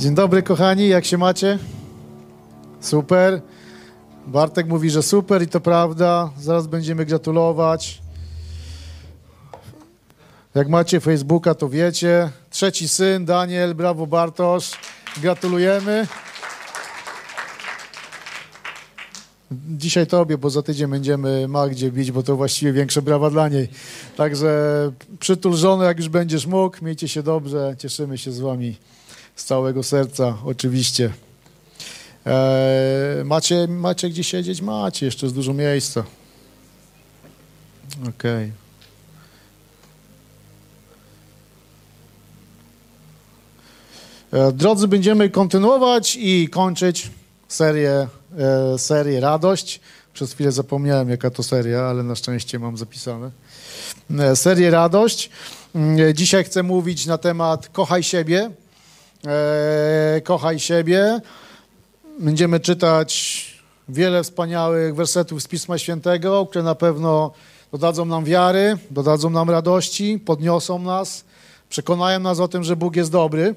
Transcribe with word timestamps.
Dzień 0.00 0.14
dobry, 0.14 0.42
kochani, 0.42 0.88
jak 0.88 1.04
się 1.04 1.18
macie? 1.18 1.58
Super. 2.80 3.40
Bartek 4.26 4.66
mówi, 4.66 4.90
że 4.90 5.02
super 5.02 5.42
i 5.42 5.48
to 5.48 5.60
prawda. 5.60 6.30
Zaraz 6.38 6.66
będziemy 6.66 7.06
gratulować. 7.06 8.02
Jak 10.54 10.68
macie 10.68 11.00
Facebooka, 11.00 11.54
to 11.54 11.68
wiecie. 11.68 12.30
Trzeci 12.50 12.88
syn, 12.88 13.24
Daniel, 13.24 13.74
brawo 13.74 14.06
Bartosz. 14.06 14.70
Gratulujemy. 15.22 16.06
Dzisiaj 19.68 20.06
tobie, 20.06 20.38
bo 20.38 20.50
za 20.50 20.62
tydzień 20.62 20.90
będziemy 20.90 21.48
Magdzie 21.48 21.92
bić, 21.92 22.12
bo 22.12 22.22
to 22.22 22.36
właściwie 22.36 22.72
większe 22.72 23.02
brawa 23.02 23.30
dla 23.30 23.48
niej. 23.48 23.68
Także 24.16 24.52
przytul 25.18 25.56
żonę, 25.56 25.84
jak 25.84 25.98
już 25.98 26.08
będziesz 26.08 26.46
mógł. 26.46 26.84
Miejcie 26.84 27.08
się 27.08 27.22
dobrze. 27.22 27.74
Cieszymy 27.78 28.18
się 28.18 28.32
z 28.32 28.40
wami 28.40 28.76
z 29.40 29.44
całego 29.44 29.82
serca, 29.82 30.38
oczywiście. 30.44 31.12
Eee, 32.26 33.24
macie, 33.24 33.68
macie 33.68 34.10
gdzie 34.10 34.24
siedzieć? 34.24 34.60
Macie, 34.60 35.06
jeszcze 35.06 35.26
jest 35.26 35.36
dużo 35.36 35.52
miejsca. 35.52 36.04
Okej. 38.08 38.52
Okay. 44.30 44.52
Drodzy, 44.52 44.88
będziemy 44.88 45.30
kontynuować 45.30 46.18
i 46.20 46.48
kończyć 46.48 47.10
serię, 47.48 48.08
e, 48.38 48.78
serię 48.78 49.20
Radość. 49.20 49.80
Przez 50.14 50.32
chwilę 50.32 50.52
zapomniałem, 50.52 51.10
jaka 51.10 51.30
to 51.30 51.42
seria, 51.42 51.80
ale 51.82 52.02
na 52.02 52.14
szczęście 52.14 52.58
mam 52.58 52.76
zapisane. 52.76 53.30
E, 54.18 54.36
serię 54.36 54.70
Radość. 54.70 55.30
Mm, 55.74 56.14
dzisiaj 56.14 56.44
chcę 56.44 56.62
mówić 56.62 57.06
na 57.06 57.18
temat 57.18 57.68
Kochaj 57.68 58.02
siebie. 58.02 58.50
E, 59.26 60.20
kochaj 60.24 60.58
siebie. 60.58 61.20
Będziemy 62.18 62.60
czytać 62.60 63.40
wiele 63.88 64.22
wspaniałych 64.22 64.94
wersetów 64.94 65.42
z 65.42 65.48
Pisma 65.48 65.78
Świętego, 65.78 66.46
które 66.46 66.64
na 66.64 66.74
pewno 66.74 67.32
dodadzą 67.72 68.04
nam 68.04 68.24
wiary, 68.24 68.78
dodadzą 68.90 69.30
nam 69.30 69.50
radości, 69.50 70.18
podniosą 70.18 70.78
nas, 70.78 71.24
przekonają 71.68 72.20
nas 72.20 72.40
o 72.40 72.48
tym, 72.48 72.64
że 72.64 72.76
Bóg 72.76 72.96
jest 72.96 73.10
dobry. 73.10 73.54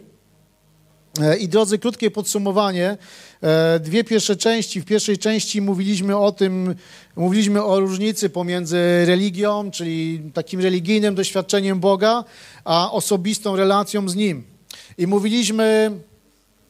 E, 1.22 1.38
I 1.38 1.48
drodzy, 1.48 1.80
krótkie 1.80 2.12
podsumowanie. 2.12 2.98
E, 3.42 3.80
dwie 3.80 4.04
pierwsze 4.04 4.36
części. 4.36 4.82
W 4.82 4.86
pierwszej 4.86 5.18
części 5.18 5.62
mówiliśmy 5.62 6.18
o 6.18 6.32
tym, 6.32 6.76
mówiliśmy 7.16 7.64
o 7.64 7.80
różnicy 7.80 8.30
pomiędzy 8.30 9.06
religią, 9.06 9.72
czyli 9.72 10.22
takim 10.34 10.60
religijnym 10.60 11.16
doświadczeniem 11.16 11.80
Boga, 11.80 12.24
a 12.64 12.92
osobistą 12.92 13.56
relacją 13.56 14.10
z 14.10 14.16
Nim. 14.16 14.53
I 14.98 15.08
mówiliśmy, 15.08 15.92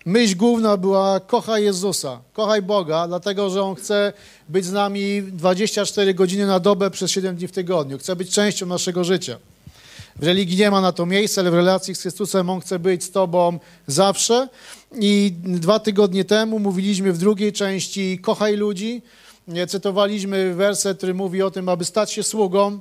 myśl 0.06 0.36
główna 0.36 0.78
była 0.78 1.20
kochaj 1.20 1.64
Jezusa, 1.64 2.22
kochaj 2.34 2.62
Boga, 2.62 3.08
dlatego 3.08 3.50
że 3.50 3.64
On 3.64 3.76
chce 3.76 4.14
być 4.50 4.66
z 4.66 4.72
nami 4.72 5.24
24 5.24 6.14
godziny 6.14 6.46
na 6.46 6.60
dobę 6.60 6.92
przez 6.92 7.12
7 7.12 7.36
dni 7.36 7.48
w 7.48 7.52
tygodniu. 7.52 7.98
Chce 7.98 8.16
być 8.16 8.30
częścią 8.30 8.66
naszego 8.66 9.04
życia. 9.04 9.38
W 10.16 10.24
religii 10.24 10.58
nie 10.58 10.72
ma 10.72 10.82
na 10.82 10.92
to 10.92 11.06
miejsca, 11.06 11.42
ale 11.42 11.52
w 11.52 11.54
relacji 11.54 11.96
z 11.96 12.02
Chrystusem 12.02 12.50
On 12.50 12.62
chce 12.62 12.80
być 12.80 13.04
z 13.04 13.12
Tobą 13.12 13.60
zawsze. 13.88 14.50
I 15.00 15.34
dwa 15.44 15.80
tygodnie 15.80 16.26
temu 16.26 16.60
mówiliśmy 16.60 17.14
w 17.14 17.18
drugiej 17.18 17.54
części 17.54 18.20
kochaj 18.22 18.56
ludzi. 18.58 19.02
Cytowaliśmy 19.68 20.54
werset, 20.54 20.98
który 20.98 21.14
mówi 21.14 21.42
o 21.42 21.52
tym, 21.52 21.70
aby 21.70 21.86
stać 21.86 22.12
się 22.12 22.24
sługą. 22.24 22.80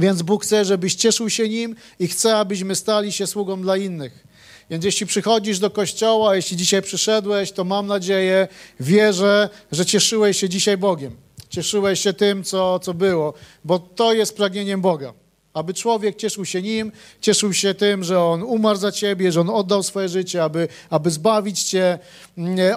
Więc 0.00 0.22
Bóg 0.22 0.44
chce, 0.44 0.64
żebyś 0.64 0.94
cieszył 0.94 1.30
się 1.30 1.48
Nim 1.48 1.76
i 1.98 2.08
chce, 2.08 2.36
abyśmy 2.36 2.74
stali 2.74 3.12
się 3.12 3.26
sługą 3.26 3.62
dla 3.62 3.76
innych. 3.76 4.27
Więc 4.70 4.84
jeśli 4.84 5.06
przychodzisz 5.06 5.58
do 5.58 5.70
kościoła, 5.70 6.36
jeśli 6.36 6.56
dzisiaj 6.56 6.82
przyszedłeś, 6.82 7.52
to 7.52 7.64
mam 7.64 7.86
nadzieję, 7.86 8.48
wierzę, 8.80 9.48
że 9.72 9.86
cieszyłeś 9.86 10.38
się 10.38 10.48
dzisiaj 10.48 10.76
Bogiem. 10.76 11.16
Cieszyłeś 11.48 12.00
się 12.00 12.12
tym, 12.12 12.44
co, 12.44 12.78
co 12.78 12.94
było, 12.94 13.34
bo 13.64 13.78
to 13.78 14.12
jest 14.12 14.36
pragnieniem 14.36 14.80
Boga. 14.80 15.12
Aby 15.54 15.74
człowiek 15.74 16.16
cieszył 16.16 16.44
się 16.44 16.62
nim, 16.62 16.92
cieszył 17.20 17.52
się 17.52 17.74
tym, 17.74 18.04
że 18.04 18.22
on 18.22 18.42
umarł 18.42 18.78
za 18.78 18.92
ciebie, 18.92 19.32
że 19.32 19.40
on 19.40 19.50
oddał 19.50 19.82
swoje 19.82 20.08
życie, 20.08 20.44
aby, 20.44 20.68
aby 20.90 21.10
zbawić 21.10 21.62
cię. 21.62 21.98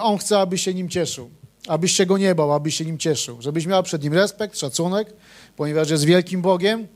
On 0.00 0.18
chce, 0.18 0.38
aby 0.38 0.58
się 0.58 0.74
nim 0.74 0.88
cieszył. 0.88 1.30
Abyś 1.68 1.92
się 1.92 2.06
go 2.06 2.18
nie 2.18 2.34
bał, 2.34 2.52
abyś 2.52 2.74
się 2.74 2.84
nim 2.84 2.98
cieszył. 2.98 3.42
Żebyś 3.42 3.66
miał 3.66 3.82
przed 3.82 4.02
nim 4.02 4.12
respekt, 4.12 4.58
szacunek, 4.58 5.12
ponieważ 5.56 5.90
jest 5.90 6.04
wielkim 6.04 6.42
Bogiem, 6.42 6.86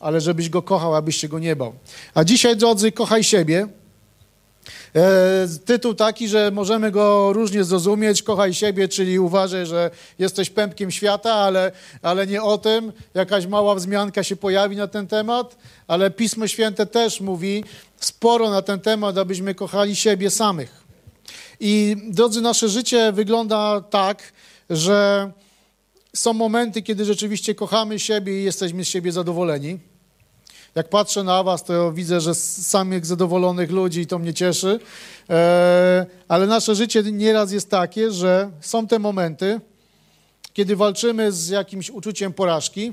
ale 0.00 0.20
żebyś 0.20 0.48
go 0.48 0.62
kochał, 0.62 0.94
abyś 0.94 1.16
się 1.16 1.28
go 1.28 1.38
nie 1.38 1.56
bał. 1.56 1.72
A 2.14 2.24
dzisiaj, 2.24 2.56
drodzy, 2.56 2.92
kochaj 2.92 3.24
siebie. 3.24 3.68
E, 4.94 5.46
tytuł 5.64 5.94
taki, 5.94 6.28
że 6.28 6.50
możemy 6.50 6.90
go 6.90 7.32
różnie 7.32 7.64
zrozumieć, 7.64 8.22
kochaj 8.22 8.54
siebie, 8.54 8.88
czyli 8.88 9.18
uważaj, 9.18 9.66
że 9.66 9.90
jesteś 10.18 10.50
pępkiem 10.50 10.90
świata, 10.90 11.32
ale, 11.34 11.72
ale 12.02 12.26
nie 12.26 12.42
o 12.42 12.58
tym. 12.58 12.92
Jakaś 13.14 13.46
mała 13.46 13.74
wzmianka 13.74 14.22
się 14.22 14.36
pojawi 14.36 14.76
na 14.76 14.86
ten 14.86 15.06
temat, 15.06 15.56
ale 15.88 16.10
Pismo 16.10 16.46
Święte 16.46 16.86
też 16.86 17.20
mówi 17.20 17.64
sporo 18.00 18.50
na 18.50 18.62
ten 18.62 18.80
temat, 18.80 19.18
abyśmy 19.18 19.54
kochali 19.54 19.96
siebie 19.96 20.30
samych. 20.30 20.84
I 21.60 21.96
drodzy, 22.10 22.40
nasze 22.40 22.68
życie 22.68 23.12
wygląda 23.12 23.80
tak, 23.80 24.32
że 24.70 25.30
są 26.16 26.32
momenty, 26.32 26.82
kiedy 26.82 27.04
rzeczywiście 27.04 27.54
kochamy 27.54 27.98
siebie 27.98 28.40
i 28.40 28.44
jesteśmy 28.44 28.84
z 28.84 28.88
siebie 28.88 29.12
zadowoleni. 29.12 29.78
Jak 30.74 30.88
patrzę 30.88 31.22
na 31.22 31.42
was, 31.42 31.64
to 31.64 31.92
widzę, 31.92 32.20
że 32.20 32.34
samych 32.34 33.06
zadowolonych 33.06 33.70
ludzi 33.70 34.00
i 34.00 34.06
to 34.06 34.18
mnie 34.18 34.34
cieszy. 34.34 34.80
E, 35.30 36.06
ale 36.28 36.46
nasze 36.46 36.74
życie 36.74 37.02
nieraz 37.02 37.52
jest 37.52 37.70
takie, 37.70 38.10
że 38.10 38.50
są 38.60 38.86
te 38.86 38.98
momenty, 38.98 39.60
kiedy 40.52 40.76
walczymy 40.76 41.32
z 41.32 41.48
jakimś 41.48 41.90
uczuciem 41.90 42.32
porażki 42.32 42.92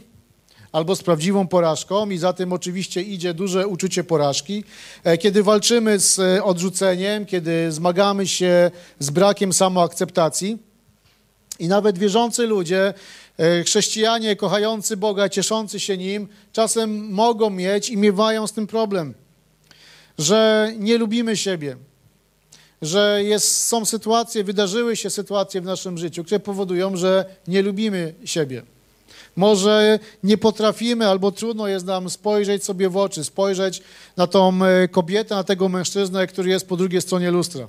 albo 0.71 0.95
z 0.95 1.03
prawdziwą 1.03 1.47
porażką 1.47 2.09
i 2.09 2.17
za 2.17 2.33
tym 2.33 2.53
oczywiście 2.53 3.01
idzie 3.01 3.33
duże 3.33 3.67
uczucie 3.67 4.03
porażki. 4.03 4.63
E, 5.03 5.17
kiedy 5.17 5.43
walczymy 5.43 5.99
z 5.99 6.41
odrzuceniem, 6.43 7.25
kiedy 7.25 7.71
zmagamy 7.71 8.27
się 8.27 8.71
z 8.99 9.09
brakiem 9.09 9.53
samoakceptacji 9.53 10.57
i 11.59 11.67
nawet 11.67 11.97
wierzący 11.97 12.47
ludzie 12.47 12.93
E, 12.93 12.93
chrześcijanie 13.65 14.35
kochający 14.35 14.97
Boga, 14.97 15.29
cieszący 15.29 15.79
się 15.79 15.97
Nim, 15.97 16.27
czasem 16.53 17.13
mogą 17.13 17.49
mieć 17.49 17.89
i 17.89 17.97
miewają 17.97 18.47
z 18.47 18.53
tym 18.53 18.67
problem, 18.67 19.13
że 20.17 20.71
nie 20.77 20.97
lubimy 20.97 21.37
siebie, 21.37 21.77
że 22.81 23.23
jest, 23.23 23.67
są 23.67 23.85
sytuacje, 23.85 24.43
wydarzyły 24.43 24.95
się 24.95 25.09
sytuacje 25.09 25.61
w 25.61 25.65
naszym 25.65 25.97
życiu, 25.97 26.23
które 26.23 26.39
powodują, 26.39 26.97
że 26.97 27.25
nie 27.47 27.61
lubimy 27.61 28.13
siebie. 28.25 28.63
Może 29.35 29.99
nie 30.23 30.37
potrafimy 30.37 31.07
albo 31.07 31.31
trudno 31.31 31.67
jest 31.67 31.85
nam 31.85 32.09
spojrzeć 32.09 32.63
sobie 32.63 32.89
w 32.89 32.97
oczy, 32.97 33.23
spojrzeć 33.23 33.81
na 34.17 34.27
tą 34.27 34.65
e, 34.65 34.87
kobietę, 34.87 35.35
na 35.35 35.43
tego 35.43 35.69
mężczyznę, 35.69 36.27
który 36.27 36.49
jest 36.49 36.67
po 36.67 36.77
drugiej 36.77 37.01
stronie 37.01 37.31
lustra. 37.31 37.67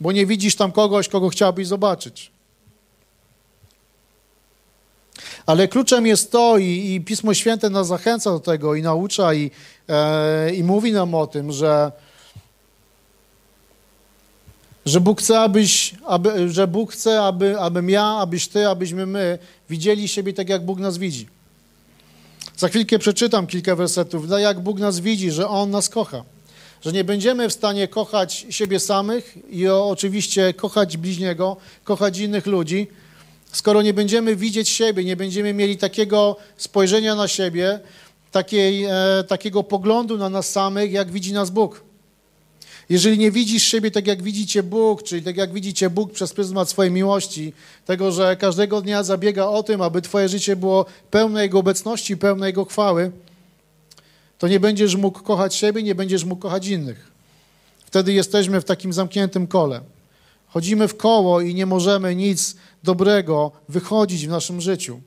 Bo 0.00 0.12
nie 0.12 0.26
widzisz 0.26 0.56
tam 0.56 0.72
kogoś, 0.72 1.08
kogo 1.08 1.28
chciałbyś 1.28 1.66
zobaczyć. 1.66 2.33
Ale 5.46 5.68
kluczem 5.68 6.06
jest 6.06 6.32
to 6.32 6.58
i, 6.58 6.94
i 6.94 7.00
Pismo 7.00 7.34
Święte 7.34 7.70
nas 7.70 7.86
zachęca 7.86 8.30
do 8.30 8.40
tego 8.40 8.74
i 8.74 8.82
naucza 8.82 9.34
i, 9.34 9.50
e, 9.88 10.54
i 10.54 10.64
mówi 10.64 10.92
nam 10.92 11.14
o 11.14 11.26
tym, 11.26 11.52
że, 11.52 11.92
że 14.86 15.00
Bóg 15.00 15.20
chce, 15.20 15.40
abyś, 15.40 15.94
aby, 16.06 16.50
że 16.50 16.66
Bóg 16.66 16.92
chce, 16.92 17.22
aby, 17.22 17.60
abym 17.60 17.90
ja, 17.90 18.04
abyś 18.04 18.48
ty, 18.48 18.68
abyśmy 18.68 19.06
my 19.06 19.38
widzieli 19.70 20.08
siebie 20.08 20.32
tak, 20.32 20.48
jak 20.48 20.64
Bóg 20.64 20.78
nas 20.78 20.98
widzi. 20.98 21.28
Za 22.56 22.68
chwilkę 22.68 22.98
przeczytam 22.98 23.46
kilka 23.46 23.76
wersetów, 23.76 24.28
no 24.28 24.38
jak 24.38 24.60
Bóg 24.60 24.78
nas 24.78 25.00
widzi, 25.00 25.30
że 25.30 25.48
On 25.48 25.70
nas 25.70 25.88
kocha. 25.88 26.24
Że 26.82 26.92
nie 26.92 27.04
będziemy 27.04 27.48
w 27.48 27.52
stanie 27.52 27.88
kochać 27.88 28.46
siebie 28.50 28.80
samych 28.80 29.38
i 29.50 29.68
oczywiście 29.68 30.54
kochać 30.54 30.96
bliźniego, 30.96 31.56
kochać 31.84 32.18
innych 32.18 32.46
ludzi, 32.46 32.86
skoro 33.56 33.82
nie 33.82 33.94
będziemy 33.94 34.36
widzieć 34.36 34.68
siebie, 34.68 35.04
nie 35.04 35.16
będziemy 35.16 35.54
mieli 35.54 35.76
takiego 35.76 36.36
spojrzenia 36.56 37.14
na 37.14 37.28
siebie, 37.28 37.80
takiej, 38.32 38.84
e, 38.84 39.24
takiego 39.28 39.62
poglądu 39.62 40.18
na 40.18 40.28
nas 40.28 40.50
samych, 40.50 40.92
jak 40.92 41.12
widzi 41.12 41.32
nas 41.32 41.50
Bóg. 41.50 41.84
Jeżeli 42.88 43.18
nie 43.18 43.30
widzisz 43.30 43.62
siebie 43.62 43.90
tak, 43.90 44.06
jak 44.06 44.22
widzicie 44.22 44.62
Bóg, 44.62 45.02
czyli 45.02 45.22
tak, 45.22 45.36
jak 45.36 45.52
widzicie 45.52 45.90
Bóg 45.90 46.12
przez 46.12 46.32
pryzmat 46.32 46.70
swojej 46.70 46.92
miłości, 46.92 47.52
tego, 47.86 48.12
że 48.12 48.36
każdego 48.36 48.80
dnia 48.80 49.02
zabiega 49.02 49.46
o 49.46 49.62
tym, 49.62 49.82
aby 49.82 50.02
Twoje 50.02 50.28
życie 50.28 50.56
było 50.56 50.86
pełne 51.10 51.42
Jego 51.42 51.58
obecności, 51.58 52.16
pełne 52.16 52.46
Jego 52.46 52.64
chwały, 52.64 53.12
to 54.38 54.48
nie 54.48 54.60
będziesz 54.60 54.96
mógł 54.96 55.22
kochać 55.22 55.54
siebie, 55.54 55.82
nie 55.82 55.94
będziesz 55.94 56.24
mógł 56.24 56.42
kochać 56.42 56.66
innych. 56.66 57.10
Wtedy 57.86 58.12
jesteśmy 58.12 58.60
w 58.60 58.64
takim 58.64 58.92
zamkniętym 58.92 59.46
kole. 59.46 59.80
Chodzimy 60.48 60.88
w 60.88 60.96
koło 60.96 61.40
i 61.40 61.54
nie 61.54 61.66
możemy 61.66 62.16
nic 62.16 62.56
dobrego 62.84 63.52
wychodzić 63.68 64.26
w 64.26 64.30
naszym 64.30 64.60
życiu. 64.60 65.00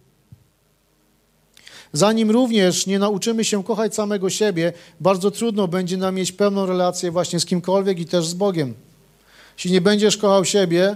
Zanim 1.94 2.32
również 2.32 2.88
nie 2.88 3.00
nauczymy 3.00 3.44
się 3.44 3.64
kochać 3.64 3.96
samego 3.96 4.30
siebie, 4.30 4.74
bardzo 5.00 5.32
trudno 5.32 5.68
będzie 5.68 5.98
nam 5.98 6.16
mieć 6.16 6.32
pełną 6.32 6.66
relację 6.66 7.12
właśnie 7.12 7.40
z 7.40 7.46
kimkolwiek 7.46 8.00
i 8.00 8.06
też 8.06 8.28
z 8.28 8.34
Bogiem. 8.34 8.74
Jeśli 9.58 9.72
nie 9.72 9.82
będziesz 9.82 10.18
kochał 10.18 10.46
siebie, 10.46 10.96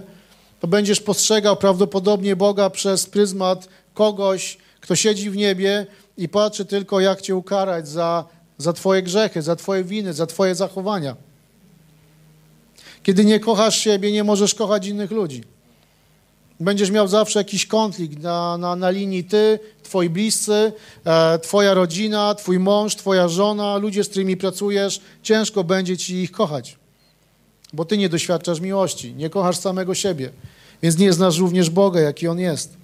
to 0.60 0.68
będziesz 0.68 1.00
postrzegał 1.00 1.56
prawdopodobnie 1.56 2.36
Boga 2.36 2.70
przez 2.70 3.06
pryzmat 3.06 3.68
kogoś, 3.94 4.58
kto 4.80 4.96
siedzi 4.96 5.30
w 5.30 5.36
niebie 5.36 5.86
i 6.16 6.28
patrzy 6.28 6.64
tylko, 6.64 7.00
jak 7.00 7.20
cię 7.20 7.36
ukarać 7.36 7.88
za, 7.88 8.24
za 8.58 8.72
twoje 8.72 9.02
grzechy, 9.02 9.42
za 9.42 9.56
twoje 9.56 9.84
winy, 9.84 10.12
za 10.12 10.26
twoje 10.26 10.54
zachowania. 10.54 11.16
Kiedy 13.02 13.24
nie 13.24 13.40
kochasz 13.40 13.78
siebie, 13.78 14.12
nie 14.12 14.24
możesz 14.24 14.54
kochać 14.54 14.86
innych 14.86 15.10
ludzi. 15.10 15.42
Będziesz 16.60 16.90
miał 16.90 17.08
zawsze 17.08 17.38
jakiś 17.38 17.66
konflikt 17.66 18.22
na, 18.22 18.58
na, 18.58 18.76
na 18.76 18.90
linii 18.90 19.24
ty, 19.24 19.58
twoi 19.82 20.08
bliscy, 20.08 20.72
e, 21.04 21.38
twoja 21.38 21.74
rodzina, 21.74 22.34
twój 22.34 22.58
mąż, 22.58 22.96
twoja 22.96 23.28
żona, 23.28 23.76
ludzie, 23.76 24.04
z 24.04 24.08
którymi 24.08 24.36
pracujesz. 24.36 25.00
Ciężko 25.22 25.64
będzie 25.64 25.96
ci 25.96 26.14
ich 26.14 26.32
kochać, 26.32 26.78
bo 27.72 27.84
ty 27.84 27.98
nie 27.98 28.08
doświadczasz 28.08 28.60
miłości, 28.60 29.14
nie 29.14 29.30
kochasz 29.30 29.56
samego 29.56 29.94
siebie, 29.94 30.30
więc 30.82 30.98
nie 30.98 31.12
znasz 31.12 31.38
również 31.38 31.70
Boga, 31.70 32.00
jaki 32.00 32.28
On 32.28 32.38
jest. 32.38 32.76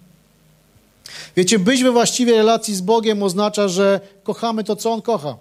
Wiecie, 1.36 1.58
być 1.58 1.82
we 1.82 1.92
właściwej 1.92 2.34
relacji 2.34 2.74
z 2.74 2.80
Bogiem 2.80 3.22
oznacza, 3.22 3.68
że 3.68 4.00
kochamy 4.22 4.64
to, 4.64 4.76
co 4.76 4.92
On 4.92 5.02
kocha. 5.02 5.36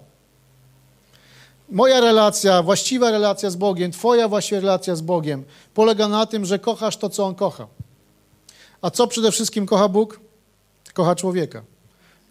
Moja 1.70 2.00
relacja, 2.00 2.62
właściwa 2.62 3.10
relacja 3.10 3.50
z 3.50 3.56
Bogiem, 3.56 3.92
Twoja 3.92 4.28
właściwa 4.28 4.60
relacja 4.60 4.96
z 4.96 5.00
Bogiem 5.00 5.44
polega 5.74 6.08
na 6.08 6.26
tym, 6.26 6.44
że 6.44 6.58
kochasz 6.58 6.96
to, 6.96 7.08
co 7.08 7.24
On 7.24 7.34
kocha. 7.34 7.66
A 8.82 8.90
co 8.90 9.06
przede 9.06 9.32
wszystkim 9.32 9.66
kocha 9.66 9.88
Bóg? 9.88 10.20
Kocha 10.94 11.14
człowieka. 11.14 11.62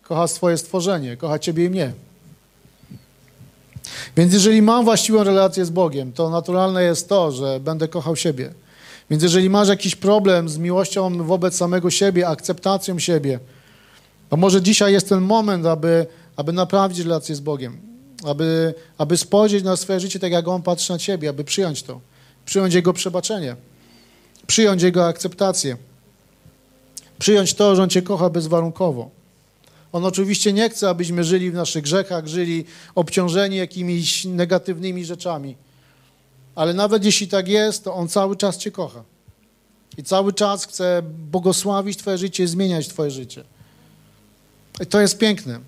Kocha 0.04 0.28
swoje 0.28 0.58
stworzenie, 0.58 1.18
kocha 1.18 1.40
Ciebie 1.40 1.66
i 1.66 1.70
mnie. 1.70 1.94
Więc 4.18 4.34
jeżeli 4.34 4.62
mam 4.62 4.86
właściwą 4.86 5.24
relację 5.24 5.66
z 5.66 5.70
Bogiem, 5.70 6.14
to 6.14 6.30
naturalne 6.30 6.84
jest 6.84 7.10
to, 7.10 7.32
że 7.32 7.60
będę 7.60 7.88
kochał 7.88 8.16
siebie. 8.16 8.54
Więc 9.10 9.24
jeżeli 9.24 9.50
masz 9.50 9.68
jakiś 9.68 9.96
problem 9.96 10.50
z 10.50 10.58
miłością 10.58 11.24
wobec 11.24 11.56
samego 11.56 11.90
siebie, 11.90 12.28
akceptacją 12.28 13.00
siebie, 13.00 13.40
to 14.30 14.38
może 14.38 14.62
dzisiaj 14.62 14.94
jest 14.94 15.10
ten 15.10 15.22
moment, 15.22 15.66
aby, 15.66 16.06
aby 16.36 16.54
naprawić 16.54 17.00
relację 17.00 17.36
z 17.36 17.40
Bogiem, 17.40 17.78
aby, 18.26 18.74
aby 18.98 19.18
spojrzeć 19.18 19.64
na 19.64 19.76
swoje 19.76 20.00
życie 20.00 20.20
tak, 20.20 20.32
jak 20.32 20.48
On 20.48 20.62
patrzy 20.62 20.94
na 20.94 21.00
ciebie, 21.00 21.30
aby 21.30 21.44
przyjąć 21.44 21.84
to, 21.84 22.02
przyjąć 22.46 22.74
Jego 22.74 22.94
przebaczenie, 22.94 23.56
przyjąć 24.48 24.82
Jego 24.82 25.08
akceptację, 25.08 25.78
przyjąć 27.19 27.54
to, 27.54 27.75
że 27.75 27.84
On 27.84 27.90
cię 27.90 28.02
kocha 28.02 28.30
bezwarunkowo. 28.30 29.10
On 29.92 30.06
oczywiście 30.06 30.54
nie 30.54 30.69
chce, 30.69 30.90
abyśmy 30.90 31.24
żyli 31.24 31.52
w 31.52 31.54
naszych 31.54 31.84
grzechach, 31.84 32.28
żyli 32.28 32.66
obciążeni 32.96 33.58
jakimiś 33.58 34.25
negatywnymi 34.25 35.06
rzeczami. 35.06 35.56
Ale 36.56 36.74
nawet 36.74 37.06
jeśli 37.06 37.28
tak 37.28 37.48
jest, 37.48 37.84
to 37.84 37.94
On 37.94 38.08
cały 38.08 38.36
czas 38.36 38.58
Cię 38.58 38.72
kocha. 38.72 39.04
I 39.98 40.04
cały 40.04 40.34
czas 40.34 40.66
chce 40.66 41.02
błogosławić 41.31 41.98
Twoje 41.98 42.18
życie 42.18 42.44
i 42.44 42.48
zmieniać 42.48 42.88
Twoje 42.88 43.12
życie. 43.12 43.44
I 44.81 44.86
to 44.86 45.02
jest 45.02 45.18
piękne. 45.18 45.60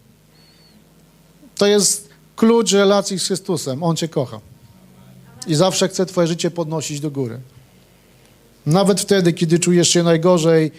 To 1.56 1.68
jest 1.68 2.10
klucz 2.36 2.72
relacji 2.72 3.20
z 3.20 3.26
Chrystusem. 3.26 3.84
On 3.84 3.96
Cię 3.96 4.08
kocha. 4.08 4.40
I 5.48 5.56
zawsze 5.56 5.88
chce 5.88 6.06
Twoje 6.06 6.28
życie 6.28 6.52
podnosić 6.52 7.00
do 7.00 7.12
góry. 7.12 7.40
Nawet 8.66 9.02
wtedy, 9.02 9.34
kiedy 9.34 9.60
czujesz 9.60 9.90
się 9.90 10.04
najgorzej 10.04 10.72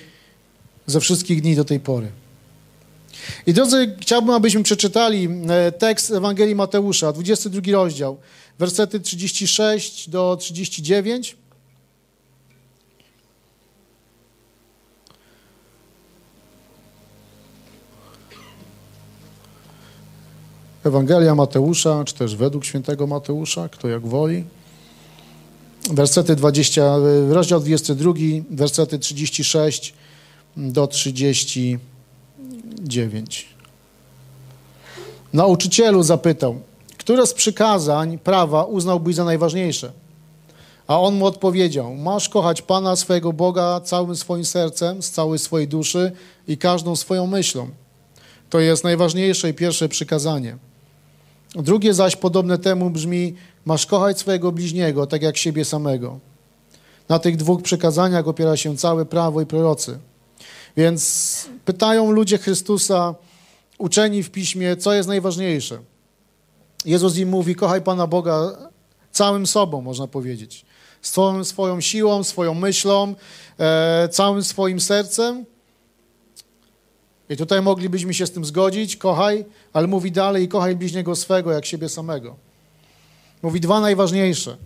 ze 0.91 1.01
wszystkich 1.01 1.43
dni 1.43 1.57
do 1.57 1.65
tej 1.65 1.81
pory. 1.81 2.11
I 3.47 3.53
drodzy, 3.53 3.97
chciałbym, 4.01 4.31
abyśmy 4.31 4.63
przeczytali 4.63 5.29
e, 5.49 5.73
tekst 5.73 6.11
Ewangelii 6.11 6.55
Mateusza, 6.55 7.13
22 7.13 7.73
rozdział, 7.73 8.17
wersety 8.59 9.01
36 9.01 10.11
do 10.11 10.37
39. 10.41 11.37
Ewangelia 20.85 21.35
Mateusza, 21.35 22.05
czy 22.05 22.15
też 22.15 22.37
według 22.37 22.65
świętego 22.65 23.07
Mateusza, 23.07 23.69
kto 23.69 23.89
jak 23.89 24.07
woli. 24.07 24.45
Wersety 25.91 26.37
20, 26.37 26.83
rozdział 27.29 27.61
22, 27.61 28.13
wersety 28.51 28.99
36 28.99 29.93
do 29.93 30.10
39. 30.87 33.49
Nauczycielu 35.33 36.03
zapytał, 36.03 36.61
które 36.99 37.27
z 37.27 37.35
przykazań 37.35 38.19
prawa 38.19 38.65
uznałbyś 38.65 39.15
za 39.15 39.25
najważniejsze? 39.25 39.93
A 40.87 41.01
on 41.01 41.15
mu 41.15 41.27
odpowiedział: 41.27 41.95
Masz 41.95 42.29
kochać 42.29 42.63
Pana 42.63 42.97
swojego 42.97 43.33
Boga 43.33 43.81
całym 43.81 44.17
swoim 44.17 44.45
sercem, 44.45 45.03
z 45.03 45.11
całej 45.11 45.39
swojej 45.39 45.69
duszy 45.69 46.13
i 46.49 46.59
każdą 46.59 46.97
swoją 46.97 47.27
myślą. 47.27 47.69
To 48.51 48.61
jest 48.61 48.85
najważniejsze 48.85 49.49
i 49.49 49.55
pierwsze 49.55 49.89
przykazanie. 49.89 50.57
Drugie 51.55 51.95
zaś 51.95 52.17
podobne 52.17 52.59
temu 52.59 52.91
brzmi: 52.91 53.35
Masz 53.65 53.87
kochać 53.87 54.19
swojego 54.19 54.53
bliźniego, 54.53 55.07
tak 55.07 55.23
jak 55.23 55.37
siebie 55.37 55.65
samego. 55.65 56.19
Na 57.09 57.19
tych 57.19 57.37
dwóch 57.37 57.63
przykazaniach 57.63 58.29
opiera 58.29 58.57
się 58.57 58.77
całe 58.77 59.05
prawo 59.05 59.41
i 59.41 59.47
prorocy. 59.47 59.99
Więc 60.77 61.49
pytają 61.65 62.11
ludzie 62.11 62.39
Chrystusa, 62.39 63.15
uczeni 63.79 64.23
w 64.23 64.31
piśmie, 64.31 64.77
co 64.77 64.93
jest 64.93 65.09
najważniejsze. 65.09 65.79
Jezus 66.85 67.17
im 67.17 67.29
mówi: 67.29 67.55
Kochaj 67.55 67.83
Pana 67.83 68.07
Boga 68.07 68.59
całym 69.13 69.47
sobą, 69.47 69.81
można 69.81 70.07
powiedzieć. 70.07 70.65
Swoją, 71.03 71.45
swoją 71.45 71.81
siłą, 71.81 72.25
swoją 72.25 72.55
myślą, 72.55 73.15
e, 73.59 74.09
całym 74.09 74.45
swoim 74.45 74.81
sercem. 74.81 75.45
I 77.31 77.37
tutaj 77.37 77.63
moglibyśmy 77.63 78.15
się 78.15 78.27
z 78.27 78.31
tym 78.31 78.45
zgodzić, 78.45 78.97
kochaj, 78.97 79.45
ale 79.73 79.87
mówi 79.87 80.13
dalej, 80.13 80.49
kochaj 80.49 80.77
bliźniego 80.77 81.17
swego 81.17 81.53
jak 81.53 81.67
siebie 81.67 81.89
samego. 81.89 82.37
Mówi 83.43 83.61
dwa 83.61 83.81
najważniejsze. 83.81 84.57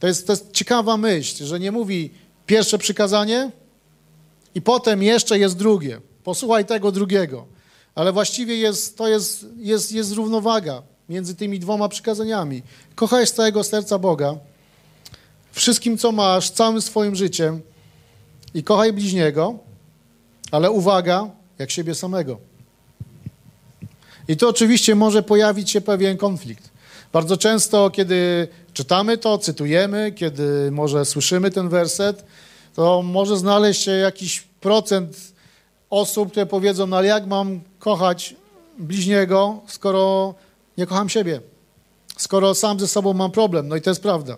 To 0.00 0.06
jest, 0.06 0.26
to 0.26 0.32
jest 0.32 0.52
ciekawa 0.52 0.96
myśl, 0.96 1.44
że 1.44 1.60
nie 1.60 1.72
mówi 1.72 2.10
pierwsze 2.46 2.78
przykazanie 2.78 3.50
i 4.54 4.62
potem 4.62 5.02
jeszcze 5.02 5.38
jest 5.38 5.56
drugie. 5.56 6.00
Posłuchaj 6.24 6.64
tego 6.64 6.92
drugiego. 6.92 7.46
Ale 7.94 8.12
właściwie 8.12 8.56
jest, 8.56 8.98
to 8.98 9.08
jest, 9.08 9.46
jest, 9.56 9.92
jest 9.92 10.12
równowaga 10.12 10.82
między 11.08 11.34
tymi 11.34 11.58
dwoma 11.58 11.88
przykazaniami. 11.88 12.62
Kochaj 12.94 13.26
z 13.26 13.32
całego 13.32 13.64
serca 13.64 13.98
Boga, 13.98 14.34
wszystkim, 15.52 15.98
co 15.98 16.12
masz, 16.12 16.50
całym 16.50 16.82
swoim 16.82 17.16
życiem 17.16 17.60
i 18.54 18.62
kochaj 18.62 18.92
bliźniego, 18.92 19.58
ale 20.50 20.70
uwaga, 20.70 21.30
jak 21.58 21.70
siebie 21.70 21.94
samego. 21.94 22.38
I 24.28 24.36
tu 24.36 24.48
oczywiście 24.48 24.94
może 24.94 25.22
pojawić 25.22 25.70
się 25.70 25.80
pewien 25.80 26.16
konflikt. 26.16 26.70
Bardzo 27.12 27.36
często, 27.36 27.90
kiedy 27.90 28.48
czytamy 28.72 29.18
to, 29.18 29.38
cytujemy, 29.38 30.12
kiedy 30.12 30.70
może 30.70 31.04
słyszymy 31.04 31.50
ten 31.50 31.68
werset, 31.68 32.24
to 32.80 33.02
może 33.02 33.36
znaleźć 33.36 33.82
się 33.82 33.90
jakiś 33.90 34.40
procent 34.40 35.16
osób, 35.90 36.30
które 36.30 36.46
powiedzą, 36.46 36.86
no 36.86 36.96
ale 36.96 37.06
jak 37.06 37.26
mam 37.26 37.60
kochać 37.78 38.36
bliźniego, 38.78 39.60
skoro 39.66 40.34
nie 40.78 40.86
kocham 40.86 41.08
siebie, 41.08 41.40
skoro 42.16 42.54
sam 42.54 42.80
ze 42.80 42.88
sobą 42.88 43.12
mam 43.12 43.30
problem. 43.30 43.68
No 43.68 43.76
i 43.76 43.80
to 43.80 43.90
jest 43.90 44.02
prawda. 44.02 44.36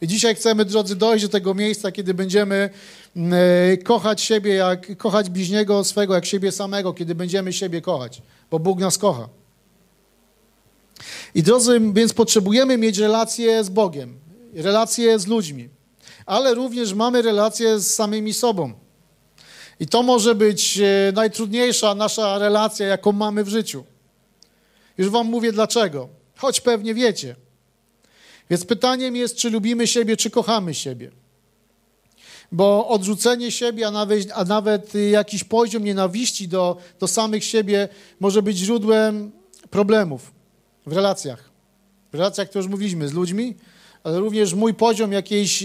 I 0.00 0.06
dzisiaj 0.06 0.34
chcemy, 0.34 0.64
drodzy, 0.64 0.96
dojść 0.96 1.24
do 1.24 1.28
tego 1.28 1.54
miejsca, 1.54 1.92
kiedy 1.92 2.14
będziemy 2.14 2.70
mm, 3.16 3.32
e, 3.72 3.76
kochać 3.76 4.20
siebie, 4.20 4.54
jak 4.54 4.96
kochać 4.96 5.30
bliźniego 5.30 5.84
swego, 5.84 6.14
jak 6.14 6.26
siebie 6.26 6.52
samego, 6.52 6.92
kiedy 6.92 7.14
będziemy 7.14 7.52
siebie 7.52 7.80
kochać, 7.80 8.22
bo 8.50 8.58
Bóg 8.58 8.78
nas 8.78 8.98
kocha. 8.98 9.28
I 11.34 11.42
drodzy, 11.42 11.80
więc 11.92 12.12
potrzebujemy 12.12 12.78
mieć 12.78 12.98
relacje 12.98 13.64
z 13.64 13.68
Bogiem, 13.68 14.18
relacje 14.54 15.18
z 15.18 15.26
ludźmi, 15.26 15.77
ale 16.28 16.54
również 16.54 16.94
mamy 16.94 17.22
relacje 17.22 17.80
z 17.80 17.94
samymi 17.94 18.34
sobą. 18.34 18.72
I 19.80 19.86
to 19.86 20.02
może 20.02 20.34
być 20.34 20.78
e, 20.78 21.12
najtrudniejsza 21.14 21.94
nasza 21.94 22.38
relacja, 22.38 22.86
jaką 22.86 23.12
mamy 23.12 23.44
w 23.44 23.48
życiu. 23.48 23.84
Już 24.98 25.08
wam 25.08 25.26
mówię 25.26 25.52
dlaczego, 25.52 26.08
choć 26.36 26.60
pewnie 26.60 26.94
wiecie. 26.94 27.36
Więc 28.50 28.64
pytaniem 28.64 29.16
jest, 29.16 29.36
czy 29.36 29.50
lubimy 29.50 29.86
siebie, 29.86 30.16
czy 30.16 30.30
kochamy 30.30 30.74
siebie. 30.74 31.10
Bo 32.52 32.88
odrzucenie 32.88 33.52
siebie, 33.52 33.86
a 33.86 33.90
nawet, 33.90 34.32
a 34.34 34.44
nawet 34.44 34.92
jakiś 35.10 35.44
poziom 35.44 35.84
nienawiści 35.84 36.48
do, 36.48 36.76
do 37.00 37.08
samych 37.08 37.44
siebie 37.44 37.88
może 38.20 38.42
być 38.42 38.56
źródłem 38.56 39.32
problemów 39.70 40.32
w 40.86 40.92
relacjach. 40.92 41.50
W 42.12 42.14
relacjach, 42.14 42.48
które 42.48 42.62
już 42.62 42.70
mówiliśmy, 42.70 43.08
z 43.08 43.12
ludźmi, 43.12 43.54
ale 44.04 44.20
również 44.20 44.54
mój 44.54 44.74
poziom 44.74 45.12
jakiejś 45.12 45.64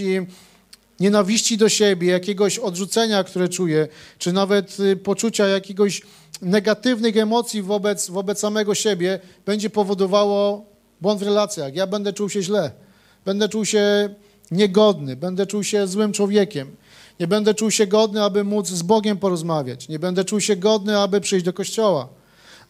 nienawiści 1.00 1.56
do 1.56 1.68
siebie, 1.68 2.08
jakiegoś 2.08 2.58
odrzucenia, 2.58 3.24
które 3.24 3.48
czuję, 3.48 3.88
czy 4.18 4.32
nawet 4.32 4.80
y, 4.80 4.96
poczucia 4.96 5.46
jakiegoś 5.46 6.02
negatywnych 6.42 7.16
emocji 7.16 7.62
wobec, 7.62 8.10
wobec 8.10 8.38
samego 8.38 8.74
siebie, 8.74 9.20
będzie 9.46 9.70
powodowało 9.70 10.66
błąd 11.00 11.20
w 11.20 11.22
relacjach. 11.22 11.74
Ja 11.74 11.86
będę 11.86 12.12
czuł 12.12 12.28
się 12.28 12.42
źle. 12.42 12.70
Będę 13.24 13.48
czuł 13.48 13.64
się 13.64 14.14
niegodny, 14.50 15.16
będę 15.16 15.46
czuł 15.46 15.64
się 15.64 15.86
złym 15.86 16.12
człowiekiem. 16.12 16.76
Nie 17.20 17.26
będę 17.26 17.54
czuł 17.54 17.70
się 17.70 17.86
godny, 17.86 18.22
aby 18.22 18.44
móc 18.44 18.68
z 18.68 18.82
Bogiem 18.82 19.18
porozmawiać. 19.18 19.88
Nie 19.88 19.98
będę 19.98 20.24
czuł 20.24 20.40
się 20.40 20.56
godny, 20.56 20.98
aby 20.98 21.20
przyjść 21.20 21.44
do 21.44 21.52
kościoła, 21.52 22.08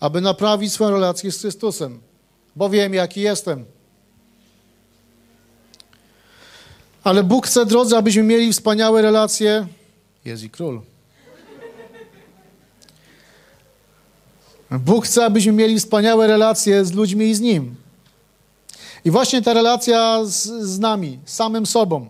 aby 0.00 0.20
naprawić 0.20 0.72
swoją 0.72 0.90
relację 0.90 1.32
z 1.32 1.40
Chrystusem, 1.40 2.00
bo 2.56 2.68
wiem, 2.68 2.94
jaki 2.94 3.20
jestem. 3.20 3.64
Ale 7.04 7.24
Bóg 7.24 7.46
chce, 7.46 7.66
drodzy, 7.66 7.96
abyśmy 7.96 8.22
mieli 8.22 8.52
wspaniałe 8.52 9.02
relacje. 9.02 9.66
Jest 10.24 10.42
i 10.42 10.50
król. 10.50 10.80
Bóg 14.70 15.06
chce, 15.06 15.24
abyśmy 15.24 15.52
mieli 15.52 15.78
wspaniałe 15.78 16.26
relacje 16.26 16.84
z 16.84 16.92
ludźmi 16.92 17.26
i 17.26 17.34
z 17.34 17.40
Nim. 17.40 17.74
I 19.04 19.10
właśnie 19.10 19.42
ta 19.42 19.54
relacja 19.54 20.20
z, 20.24 20.42
z 20.46 20.78
nami, 20.78 21.18
z 21.24 21.34
samym 21.34 21.66
sobą, 21.66 22.06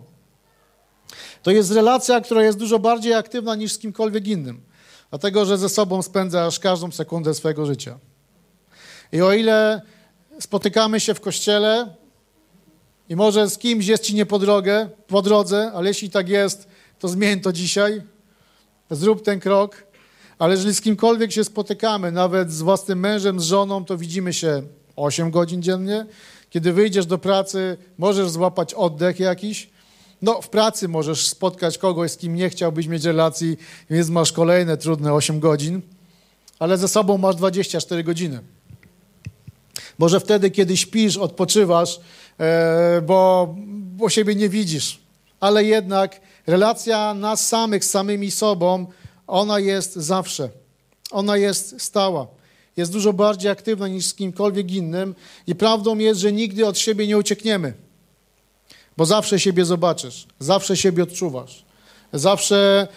to 1.43 1.51
jest 1.51 1.71
relacja, 1.71 2.21
która 2.21 2.43
jest 2.43 2.57
dużo 2.57 2.79
bardziej 2.79 3.13
aktywna 3.13 3.55
niż 3.55 3.73
z 3.73 3.79
kimkolwiek 3.79 4.27
innym. 4.27 4.61
Dlatego, 5.09 5.45
że 5.45 5.57
ze 5.57 5.69
sobą 5.69 6.01
spędzasz 6.01 6.59
każdą 6.59 6.91
sekundę 6.91 7.33
swojego 7.33 7.65
życia. 7.65 7.97
I 9.11 9.21
o 9.21 9.33
ile 9.33 9.81
spotykamy 10.39 10.99
się 10.99 11.13
w 11.13 11.21
kościele 11.21 11.95
i 13.09 13.15
może 13.15 13.49
z 13.49 13.57
kimś 13.57 13.87
jest 13.87 14.03
ci 14.03 14.15
nie 14.15 14.25
po, 14.25 14.39
drogę, 14.39 14.89
po 15.07 15.21
drodze, 15.21 15.71
ale 15.75 15.87
jeśli 15.87 16.09
tak 16.09 16.29
jest, 16.29 16.67
to 16.99 17.07
zmień 17.07 17.39
to 17.39 17.53
dzisiaj, 17.53 18.01
zrób 18.91 19.23
ten 19.23 19.39
krok. 19.39 19.83
Ale 20.39 20.53
jeżeli 20.53 20.75
z 20.75 20.81
kimkolwiek 20.81 21.31
się 21.31 21.43
spotykamy, 21.43 22.11
nawet 22.11 22.51
z 22.51 22.61
własnym 22.61 22.99
mężem, 22.99 23.39
z 23.39 23.43
żoną, 23.43 23.85
to 23.85 23.97
widzimy 23.97 24.33
się 24.33 24.61
8 24.95 25.31
godzin 25.31 25.61
dziennie. 25.61 26.05
Kiedy 26.49 26.73
wyjdziesz 26.73 27.05
do 27.05 27.17
pracy, 27.17 27.77
możesz 27.97 28.29
złapać 28.29 28.73
oddech 28.73 29.19
jakiś. 29.19 29.69
No, 30.21 30.41
w 30.41 30.49
pracy 30.49 30.87
możesz 30.87 31.27
spotkać 31.27 31.77
kogoś, 31.77 32.11
z 32.11 32.17
kim 32.17 32.35
nie 32.35 32.49
chciałbyś 32.49 32.87
mieć 32.87 33.03
relacji, 33.03 33.57
więc 33.89 34.09
masz 34.09 34.31
kolejne 34.31 34.77
trudne 34.77 35.13
8 35.13 35.39
godzin, 35.39 35.81
ale 36.59 36.77
ze 36.77 36.87
sobą 36.87 37.17
masz 37.17 37.35
24 37.35 38.03
godziny. 38.03 38.39
Może 39.97 40.19
wtedy, 40.19 40.51
kiedy 40.51 40.77
śpisz, 40.77 41.17
odpoczywasz, 41.17 41.99
bo, 43.01 43.55
bo 43.97 44.09
siebie 44.09 44.35
nie 44.35 44.49
widzisz. 44.49 44.99
Ale 45.39 45.63
jednak 45.63 46.21
relacja 46.47 47.13
nas 47.13 47.47
samych 47.47 47.85
z 47.85 47.89
samymi 47.89 48.31
sobą, 48.31 48.87
ona 49.27 49.59
jest 49.59 49.95
zawsze. 49.95 50.49
Ona 51.11 51.37
jest 51.37 51.81
stała. 51.81 52.27
Jest 52.77 52.91
dużo 52.91 53.13
bardziej 53.13 53.51
aktywna 53.51 53.87
niż 53.87 54.05
z 54.05 54.13
kimkolwiek 54.13 54.71
innym 54.71 55.15
i 55.47 55.55
prawdą 55.55 55.97
jest, 55.97 56.19
że 56.19 56.31
nigdy 56.31 56.67
od 56.67 56.77
siebie 56.77 57.07
nie 57.07 57.17
uciekniemy. 57.17 57.73
Bo 58.97 59.05
zawsze 59.05 59.39
siebie 59.39 59.65
zobaczysz, 59.65 60.27
zawsze 60.39 60.77
siebie 60.77 61.03
odczuwasz. 61.03 61.65
Zawsze 62.13 62.87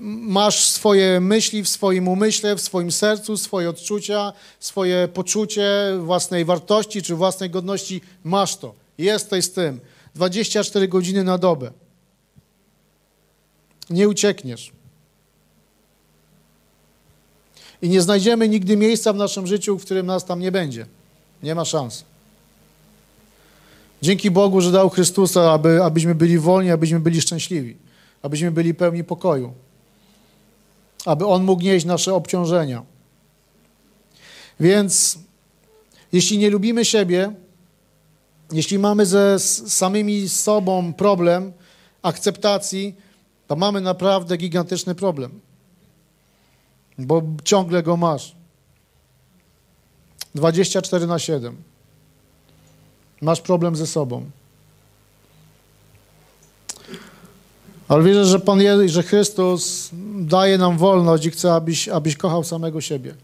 masz 0.00 0.64
swoje 0.64 1.20
myśli 1.20 1.62
w 1.62 1.68
swoim 1.68 2.08
umyśle, 2.08 2.56
w 2.56 2.60
swoim 2.60 2.92
sercu, 2.92 3.36
swoje 3.36 3.70
odczucia, 3.70 4.32
swoje 4.60 5.08
poczucie 5.08 5.70
własnej 6.00 6.44
wartości 6.44 7.02
czy 7.02 7.14
własnej 7.14 7.50
godności. 7.50 8.00
Masz 8.24 8.56
to. 8.56 8.74
Jesteś 8.98 9.44
z 9.44 9.52
tym. 9.52 9.80
24 10.14 10.88
godziny 10.88 11.24
na 11.24 11.38
dobę. 11.38 11.70
Nie 13.90 14.08
uciekniesz. 14.08 14.72
I 17.82 17.88
nie 17.88 18.02
znajdziemy 18.02 18.48
nigdy 18.48 18.76
miejsca 18.76 19.12
w 19.12 19.16
naszym 19.16 19.46
życiu, 19.46 19.78
w 19.78 19.84
którym 19.84 20.06
nas 20.06 20.24
tam 20.24 20.40
nie 20.40 20.52
będzie. 20.52 20.86
Nie 21.42 21.54
ma 21.54 21.64
szans. 21.64 22.04
Dzięki 24.02 24.30
Bogu, 24.30 24.60
że 24.60 24.72
dał 24.72 24.90
Chrystusa, 24.90 25.52
aby, 25.52 25.82
abyśmy 25.82 26.14
byli 26.14 26.38
wolni, 26.38 26.70
abyśmy 26.70 27.00
byli 27.00 27.20
szczęśliwi, 27.20 27.76
abyśmy 28.22 28.50
byli 28.50 28.74
pełni 28.74 29.04
pokoju, 29.04 29.52
aby 31.08 31.26
On 31.26 31.44
mógł 31.44 31.62
nieść 31.62 31.86
nasze 31.86 32.14
obciążenia. 32.14 32.82
Więc 34.60 35.18
jeśli 36.12 36.38
nie 36.38 36.50
lubimy 36.50 36.84
siebie, 36.84 37.32
jeśli 38.52 38.78
mamy 38.78 39.06
ze 39.06 39.38
samymi 39.68 40.28
sobą 40.28 40.92
problem 40.92 41.52
akceptacji, 42.02 42.94
to 43.46 43.56
mamy 43.56 43.80
naprawdę 43.80 44.36
gigantyczny 44.36 44.94
problem, 44.94 45.40
bo 46.98 47.22
ciągle 47.44 47.82
go 47.82 47.96
masz. 47.96 48.36
24 50.34 51.06
na 51.06 51.18
7. 51.18 51.56
Masz 53.20 53.40
problem 53.40 53.76
ze 53.76 53.86
sobą. 53.86 54.30
Ale 57.88 58.02
wierzę, 58.04 58.24
że 58.24 58.40
Pan 58.40 58.60
że 58.86 59.02
Chrystus 59.02 59.90
daje 60.14 60.58
nam 60.58 60.78
wolność 60.78 61.26
i 61.26 61.30
chce, 61.30 61.54
abyś, 61.54 61.88
abyś 61.88 62.16
kochał 62.16 62.44
samego 62.44 62.80
siebie. 62.80 63.14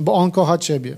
Bo 0.00 0.14
On 0.14 0.30
kocha 0.30 0.58
Ciebie. 0.58 0.96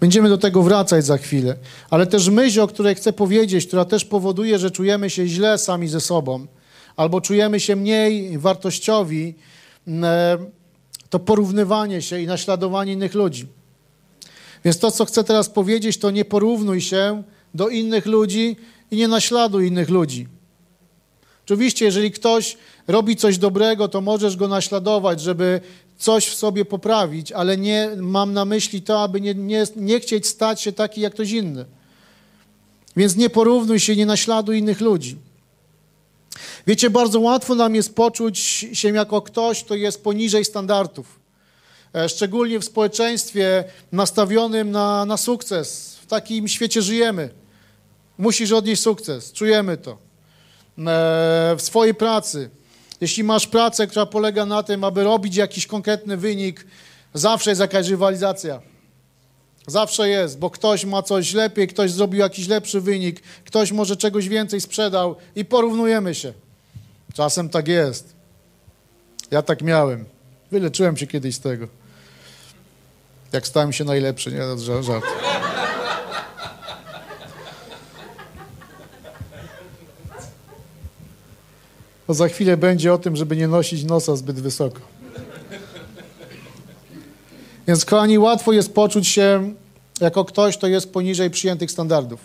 Będziemy 0.00 0.28
do 0.28 0.38
tego 0.38 0.62
wracać 0.62 1.04
za 1.04 1.18
chwilę. 1.18 1.56
Ale 1.90 2.06
też 2.06 2.28
myśl, 2.28 2.60
o 2.60 2.66
której 2.66 2.94
chcę 2.94 3.12
powiedzieć, 3.12 3.66
która 3.66 3.84
też 3.84 4.04
powoduje, 4.04 4.58
że 4.58 4.70
czujemy 4.70 5.10
się 5.10 5.26
źle 5.26 5.58
sami 5.58 5.88
ze 5.88 6.00
sobą, 6.00 6.46
albo 6.96 7.20
czujemy 7.20 7.60
się 7.60 7.76
mniej 7.76 8.38
wartościowi, 8.38 9.34
e, 9.88 10.38
to 11.10 11.18
porównywanie 11.18 12.02
się 12.02 12.20
i 12.20 12.26
naśladowanie 12.26 12.92
innych 12.92 13.14
ludzi. 13.14 13.46
Więc 14.64 14.78
to, 14.78 14.90
co 14.90 15.04
chcę 15.04 15.24
teraz 15.24 15.48
powiedzieć, 15.48 15.98
to 15.98 16.10
nie 16.10 16.24
porównuj 16.24 16.80
się 16.80 17.22
do 17.54 17.68
innych 17.68 18.06
ludzi 18.06 18.56
i 18.90 18.96
nie 18.96 19.08
naśladuj 19.08 19.66
innych 19.66 19.88
ludzi. 19.88 20.28
Oczywiście, 21.44 21.84
jeżeli 21.84 22.10
ktoś 22.10 22.56
robi 22.88 23.16
coś 23.16 23.38
dobrego, 23.38 23.88
to 23.88 24.00
możesz 24.00 24.36
go 24.36 24.48
naśladować, 24.48 25.20
żeby 25.20 25.60
coś 25.98 26.26
w 26.28 26.34
sobie 26.34 26.64
poprawić, 26.64 27.32
ale 27.32 27.56
nie 27.56 27.90
mam 27.96 28.32
na 28.32 28.44
myśli 28.44 28.82
to, 28.82 29.02
aby 29.02 29.20
nie, 29.20 29.34
nie, 29.34 29.64
nie 29.76 30.00
chcieć 30.00 30.26
stać 30.26 30.60
się 30.60 30.72
taki 30.72 31.00
jak 31.00 31.14
ktoś 31.14 31.30
inny. 31.30 31.64
Więc 32.96 33.16
nie 33.16 33.30
porównuj 33.30 33.80
się, 33.80 33.96
nie 33.96 34.06
naśladuj 34.06 34.58
innych 34.58 34.80
ludzi. 34.80 35.16
Wiecie, 36.66 36.90
bardzo 36.90 37.20
łatwo 37.20 37.54
nam 37.54 37.74
jest 37.74 37.94
poczuć 37.94 38.38
się 38.72 38.88
jako 38.88 39.22
ktoś, 39.22 39.64
kto 39.64 39.74
jest 39.74 40.04
poniżej 40.04 40.44
standardów. 40.44 41.20
E, 41.94 42.08
szczególnie 42.08 42.58
w 42.58 42.64
społeczeństwie 42.64 43.64
nastawionym 43.92 44.70
na, 44.70 45.04
na 45.04 45.16
sukces. 45.16 45.96
W 46.02 46.06
takim 46.06 46.48
świecie 46.48 46.82
żyjemy. 46.82 47.30
Musisz 48.18 48.52
odnieść 48.52 48.82
sukces, 48.82 49.32
czujemy 49.32 49.76
to. 49.76 50.11
E, 50.78 51.54
w 51.56 51.62
swojej 51.62 51.94
pracy. 51.94 52.50
Jeśli 53.00 53.24
masz 53.24 53.46
pracę, 53.46 53.86
która 53.86 54.06
polega 54.06 54.46
na 54.46 54.62
tym, 54.62 54.84
aby 54.84 55.04
robić 55.04 55.36
jakiś 55.36 55.66
konkretny 55.66 56.16
wynik, 56.16 56.66
zawsze 57.14 57.50
jest 57.50 57.60
jakaś 57.60 57.88
rywalizacja. 57.88 58.60
Zawsze 59.66 60.08
jest, 60.08 60.38
bo 60.38 60.50
ktoś 60.50 60.84
ma 60.84 61.02
coś 61.02 61.34
lepiej, 61.34 61.68
ktoś 61.68 61.90
zrobił 61.90 62.20
jakiś 62.20 62.48
lepszy 62.48 62.80
wynik, 62.80 63.20
ktoś 63.44 63.72
może 63.72 63.96
czegoś 63.96 64.28
więcej 64.28 64.60
sprzedał 64.60 65.16
i 65.36 65.44
porównujemy 65.44 66.14
się. 66.14 66.32
Czasem 67.14 67.48
tak 67.48 67.68
jest. 67.68 68.14
Ja 69.30 69.42
tak 69.42 69.62
miałem. 69.62 70.04
Wyleczyłem 70.50 70.96
się 70.96 71.06
kiedyś 71.06 71.34
z 71.34 71.40
tego. 71.40 71.68
Jak 73.32 73.46
stałem 73.46 73.72
się 73.72 73.84
najlepszy, 73.84 74.32
nie? 74.32 74.58
Żart. 74.82 75.04
To 82.06 82.14
za 82.14 82.28
chwilę 82.28 82.56
będzie 82.56 82.92
o 82.92 82.98
tym, 82.98 83.16
żeby 83.16 83.36
nie 83.36 83.48
nosić 83.48 83.84
nosa 83.84 84.16
zbyt 84.16 84.40
wysoko. 84.40 84.80
Więc, 87.68 87.84
kochani, 87.84 88.18
łatwo 88.18 88.52
jest 88.52 88.74
poczuć 88.74 89.08
się 89.08 89.54
jako 90.00 90.24
ktoś, 90.24 90.56
kto 90.56 90.66
jest 90.66 90.92
poniżej 90.92 91.30
przyjętych 91.30 91.70
standardów. 91.70 92.20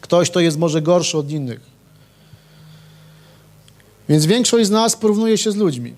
Ktoś, 0.00 0.30
kto 0.30 0.40
jest 0.40 0.58
może 0.58 0.82
gorszy 0.82 1.18
od 1.18 1.30
innych. 1.30 1.60
Więc 4.08 4.26
większość 4.26 4.66
z 4.66 4.70
nas 4.70 4.96
porównuje 4.96 5.38
się 5.38 5.52
z 5.52 5.56
ludźmi. 5.56 5.94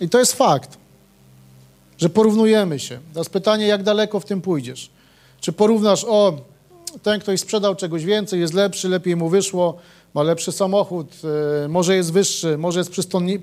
I 0.00 0.08
to 0.08 0.18
jest 0.18 0.32
fakt 0.32 0.78
że 1.98 2.08
porównujemy 2.08 2.78
się. 2.78 2.98
Teraz 3.12 3.28
pytanie, 3.28 3.66
jak 3.66 3.82
daleko 3.82 4.20
w 4.20 4.24
tym 4.24 4.40
pójdziesz? 4.40 4.90
Czy 5.40 5.52
porównasz, 5.52 6.04
o, 6.04 6.38
ten 7.02 7.20
ktoś 7.20 7.40
sprzedał 7.40 7.76
czegoś 7.76 8.04
więcej, 8.04 8.40
jest 8.40 8.54
lepszy, 8.54 8.88
lepiej 8.88 9.16
mu 9.16 9.28
wyszło, 9.28 9.78
ma 10.16 10.22
lepszy 10.22 10.52
samochód, 10.52 11.12
y, 11.64 11.68
może 11.68 11.96
jest 11.96 12.12
wyższy, 12.12 12.58
może 12.58 12.80
jest 12.80 12.90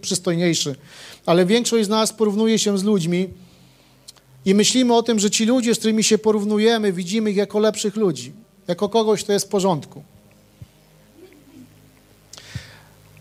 przystojniejszy. 0.01 0.75
Ale 1.25 1.45
większość 1.45 1.85
z 1.85 1.89
nas 1.89 2.13
porównuje 2.13 2.59
się 2.59 2.77
z 2.77 2.83
ludźmi 2.83 3.29
i 4.45 4.55
myślimy 4.55 4.95
o 4.95 5.03
tym, 5.03 5.19
że 5.19 5.31
ci 5.31 5.45
ludzie, 5.45 5.75
z 5.75 5.79
którymi 5.79 6.03
się 6.03 6.17
porównujemy, 6.17 6.93
widzimy 6.93 7.31
ich 7.31 7.37
jako 7.37 7.59
lepszych 7.59 7.95
ludzi, 7.95 8.33
jako 8.67 8.89
kogoś, 8.89 9.23
kto 9.23 9.33
jest 9.33 9.45
w 9.45 9.49
porządku. 9.49 10.03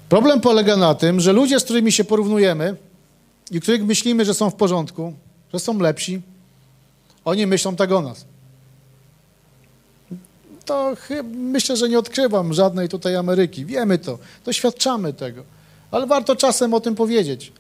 Problem 0.09 0.41
polega 0.41 0.77
na 0.77 0.95
tym, 0.95 1.21
że 1.21 1.33
ludzie, 1.33 1.61
z 1.61 1.65
którymi 1.65 1.93
się 1.93 2.05
porównujemy, 2.05 2.77
i 3.51 3.61
których 3.61 3.85
myślimy, 3.85 4.25
że 4.25 4.35
są 4.35 4.51
w 4.51 4.55
porządku, 4.55 5.13
że 5.53 5.61
są 5.61 5.79
lepsi, 5.79 6.23
oni 7.25 7.47
myślą 7.47 7.77
tak 7.77 7.93
o 7.93 8.03
nas. 8.03 8.32
To 10.65 10.95
myślę, 11.35 11.77
że 11.77 11.89
nie 11.89 11.99
odkrywam 11.99 12.55
żadnej 12.55 12.89
tutaj 12.89 13.17
Ameryki. 13.17 13.65
Wiemy 13.65 13.99
to, 13.99 14.19
doświadczamy 14.45 15.13
tego. 15.13 15.45
Ale 15.91 16.07
warto 16.07 16.37
czasem 16.37 16.75
o 16.75 16.81
tym 16.81 16.95
powiedzieć. 16.95 17.53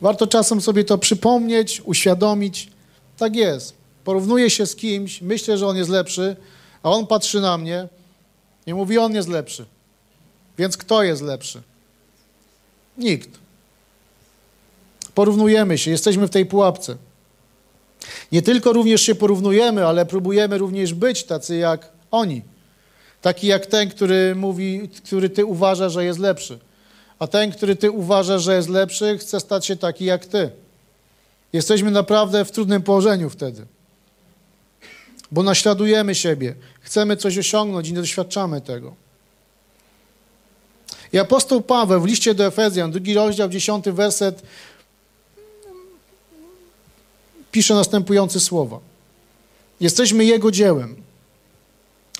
Warto 0.00 0.26
czasem 0.26 0.60
sobie 0.60 0.84
to 0.84 0.98
przypomnieć, 0.98 1.82
uświadomić. 1.84 2.70
Tak 3.16 3.36
jest. 3.36 3.74
Porównuję 4.04 4.50
się 4.50 4.66
z 4.66 4.76
kimś, 4.76 5.22
myślę, 5.22 5.58
że 5.58 5.66
on 5.66 5.76
jest 5.76 5.90
lepszy, 5.90 6.36
a 6.82 6.90
on 6.90 7.06
patrzy 7.06 7.40
na 7.40 7.58
mnie 7.58 7.88
i 8.66 8.74
mówi, 8.74 8.98
on 8.98 9.14
jest 9.14 9.28
lepszy. 9.28 9.64
Więc 10.58 10.76
kto 10.76 11.02
jest 11.02 11.22
lepszy? 11.22 11.62
Nikt. 12.98 13.30
Porównujemy 15.14 15.78
się, 15.78 15.90
jesteśmy 15.90 16.26
w 16.26 16.30
tej 16.30 16.46
pułapce. 16.46 16.96
Nie 18.32 18.42
tylko 18.42 18.72
również 18.72 19.02
się 19.02 19.14
porównujemy, 19.14 19.86
ale 19.86 20.06
próbujemy 20.06 20.58
również 20.58 20.94
być 20.94 21.24
tacy 21.24 21.56
jak 21.56 21.95
oni. 22.16 22.42
Taki 23.22 23.46
jak 23.46 23.66
ten, 23.66 23.90
który 23.90 24.34
mówi, 24.34 24.88
który 25.04 25.30
ty 25.30 25.44
uważasz, 25.44 25.92
że 25.92 26.04
jest 26.04 26.18
lepszy. 26.18 26.58
A 27.18 27.26
ten, 27.26 27.52
który 27.52 27.76
ty 27.76 27.90
uważasz, 27.90 28.42
że 28.42 28.56
jest 28.56 28.68
lepszy, 28.68 29.18
chce 29.18 29.40
stać 29.40 29.66
się 29.66 29.76
taki 29.76 30.04
jak 30.04 30.26
ty. 30.26 30.50
Jesteśmy 31.52 31.90
naprawdę 31.90 32.44
w 32.44 32.50
trudnym 32.50 32.82
położeniu 32.82 33.30
wtedy. 33.30 33.66
Bo 35.32 35.42
naśladujemy 35.42 36.14
siebie, 36.14 36.54
chcemy 36.80 37.16
coś 37.16 37.38
osiągnąć 37.38 37.88
i 37.88 37.92
nie 37.92 38.00
doświadczamy 38.00 38.60
tego. 38.60 38.94
I 41.12 41.18
apostoł 41.18 41.60
Paweł 41.60 42.00
w 42.00 42.06
liście 42.06 42.34
do 42.34 42.46
Efezjan, 42.46 42.90
drugi 42.90 43.14
rozdział, 43.14 43.48
dziesiąty 43.48 43.92
werset, 43.92 44.42
pisze 47.52 47.74
następujące 47.74 48.40
słowa. 48.40 48.78
Jesteśmy 49.80 50.24
Jego 50.24 50.50
dziełem. 50.50 51.05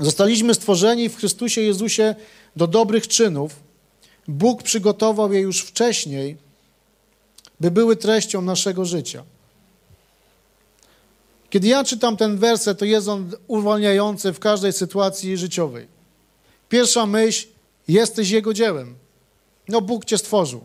Zostaliśmy 0.00 0.54
stworzeni 0.54 1.08
w 1.08 1.16
Chrystusie 1.16 1.60
Jezusie 1.60 2.14
do 2.56 2.66
dobrych 2.66 3.08
czynów. 3.08 3.52
Bóg 4.28 4.62
przygotował 4.62 5.32
je 5.32 5.40
już 5.40 5.62
wcześniej, 5.62 6.36
by 7.60 7.70
były 7.70 7.96
treścią 7.96 8.42
naszego 8.42 8.84
życia. 8.84 9.24
Kiedy 11.50 11.68
ja 11.68 11.84
czytam 11.84 12.16
ten 12.16 12.38
werset, 12.38 12.78
to 12.78 12.84
jest 12.84 13.08
on 13.08 13.32
uwalniający 13.46 14.32
w 14.32 14.38
każdej 14.38 14.72
sytuacji 14.72 15.36
życiowej. 15.36 15.86
Pierwsza 16.68 17.06
myśl, 17.06 17.46
jesteś 17.88 18.30
Jego 18.30 18.54
dziełem. 18.54 18.94
No 19.68 19.80
Bóg 19.80 20.04
Cię 20.04 20.18
stworzył. 20.18 20.60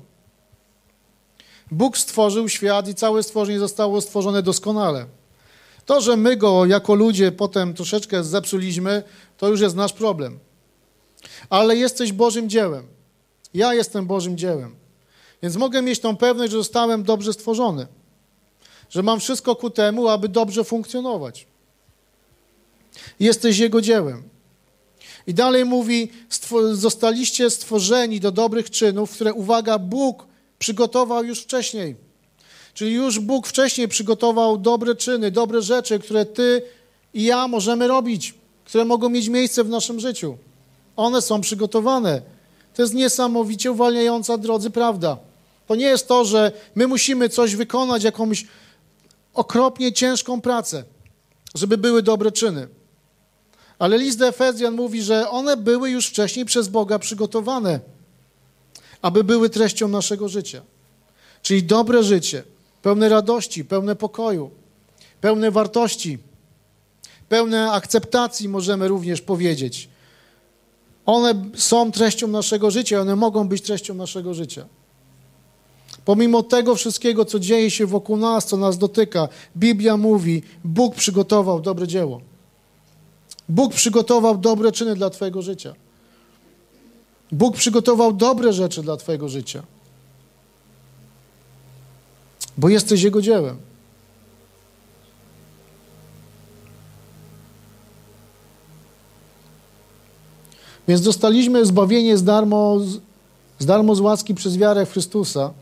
Bóg 1.72 1.98
stworzył 1.98 2.50
świat 2.50 2.88
i 2.88 2.96
całe 2.96 3.24
stworzenie 3.24 3.60
zostało 3.60 4.02
stworzone 4.02 4.44
doskonale. 4.44 5.06
To, 5.92 6.02
że 6.02 6.18
my 6.18 6.38
go 6.38 6.66
jako 6.66 6.96
ludzie 6.96 7.32
potem 7.32 7.74
troszeczkę 7.74 8.24
zepsuliśmy, 8.24 9.04
to 9.38 9.48
już 9.48 9.62
jest 9.62 9.76
nasz 9.76 9.94
problem. 9.94 10.40
Ale 11.50 11.76
jesteś 11.76 12.12
Bożym 12.12 12.50
dziełem. 12.50 12.88
Ja 13.54 13.74
jestem 13.74 14.08
Bożym 14.08 14.38
dziełem. 14.38 14.76
Więc 15.44 15.56
mogę 15.56 15.82
mieć 15.82 16.00
tą 16.00 16.18
pewność, 16.18 16.52
że 16.52 16.58
zostałem 16.58 17.04
dobrze 17.04 17.34
stworzony. 17.34 17.88
Że 18.90 19.04
mam 19.04 19.20
wszystko 19.20 19.56
ku 19.56 19.70
temu, 19.70 20.08
aby 20.08 20.30
dobrze 20.30 20.64
funkcjonować. 20.64 21.48
Jesteś 23.20 23.58
Jego 23.58 23.82
dziełem. 23.82 24.24
I 25.28 25.34
dalej 25.34 25.66
mówi, 25.66 26.12
zostaliście 26.72 27.50
stworzeni 27.50 28.20
do 28.20 28.32
dobrych 28.32 28.70
czynów, 28.70 29.12
które, 29.12 29.34
uwaga, 29.34 29.80
Bóg 29.80 30.28
przygotował 30.60 31.24
już 31.24 31.40
wcześniej. 31.42 32.11
Czyli 32.74 32.94
już 32.94 33.20
Bóg 33.20 33.48
wcześniej 33.48 33.88
przygotował 33.88 34.58
dobre 34.58 34.96
czyny, 34.96 35.32
dobre 35.32 35.62
rzeczy, 35.62 36.00
które 36.00 36.26
ty 36.26 36.62
i 37.14 37.24
ja 37.24 37.48
możemy 37.48 37.88
robić, 37.88 38.34
które 38.66 38.86
mogą 38.86 39.10
mieć 39.10 39.28
miejsce 39.28 39.64
w 39.64 39.70
naszym 39.70 40.00
życiu. 40.00 40.38
One 40.96 41.22
są 41.22 41.42
przygotowane. 41.42 42.22
To 42.74 42.82
jest 42.82 42.94
niesamowicie 42.94 43.72
uwalniająca, 43.72 44.38
drodzy, 44.38 44.70
prawda. 44.70 45.18
To 45.68 45.76
nie 45.76 45.86
jest 45.86 46.08
to, 46.08 46.26
że 46.26 46.52
my 46.76 46.88
musimy 46.88 47.30
coś 47.30 47.56
wykonać, 47.56 48.04
jakąś 48.04 48.46
okropnie 49.34 49.94
ciężką 49.94 50.42
pracę, 50.42 50.84
żeby 51.56 51.78
były 51.78 52.04
dobre 52.04 52.32
czyny. 52.32 52.68
Ale 53.80 53.98
list 53.98 54.20
do 54.20 54.28
Efezjan 54.28 54.74
mówi, 54.76 55.02
że 55.02 55.30
one 55.30 55.58
były 55.58 55.90
już 55.90 56.08
wcześniej 56.08 56.46
przez 56.46 56.68
Boga 56.68 57.00
przygotowane 57.00 57.80
aby 59.02 59.24
były 59.24 59.50
treścią 59.50 59.88
naszego 59.88 60.30
życia. 60.30 60.62
Czyli 61.42 61.64
dobre 61.64 62.04
życie, 62.04 62.44
pełne 62.82 63.10
radości, 63.10 63.66
pełne 63.66 63.96
pokoju, 63.96 64.52
pełne 65.22 65.52
wartości, 65.52 66.18
pełne 67.30 67.72
akceptacji, 67.72 68.50
możemy 68.50 68.88
również 68.88 69.22
powiedzieć. 69.22 69.90
One 71.06 71.34
są 71.56 71.92
treścią 71.92 72.28
naszego 72.28 72.72
życia, 72.72 73.02
one 73.02 73.16
mogą 73.16 73.48
być 73.48 73.62
treścią 73.62 73.94
naszego 73.94 74.34
życia. 74.34 74.66
Pomimo 76.06 76.44
tego 76.44 76.76
wszystkiego, 76.76 77.26
co 77.26 77.40
dzieje 77.40 77.72
się 77.72 77.86
wokół 77.86 78.18
nas, 78.18 78.46
co 78.46 78.58
nas 78.58 78.78
dotyka, 78.78 79.28
Biblia 79.58 79.98
mówi: 79.98 80.44
Bóg 80.64 80.96
przygotował 80.96 81.62
dobre 81.62 81.88
dzieło. 81.88 82.22
Bóg 83.50 83.74
przygotował 83.74 84.38
dobre 84.38 84.72
czyny 84.72 84.96
dla 84.96 85.10
Twojego 85.10 85.42
życia. 85.42 85.76
Bóg 87.32 87.56
przygotował 87.56 88.14
dobre 88.14 88.54
rzeczy 88.54 88.82
dla 88.82 88.98
Twojego 88.98 89.30
życia, 89.30 89.64
bo 92.58 92.70
jesteś 92.70 93.02
Jego 93.02 93.22
dziełem. 93.22 93.58
Więc 100.88 101.02
dostaliśmy 101.02 101.66
zbawienie 101.66 102.18
z 102.18 102.24
darmo, 102.24 102.80
z 103.60 103.66
darmo 103.66 103.96
z 103.96 104.00
łaski 104.00 104.36
przez 104.36 104.58
wiarę 104.58 104.86
Chrystusa, 104.86 105.54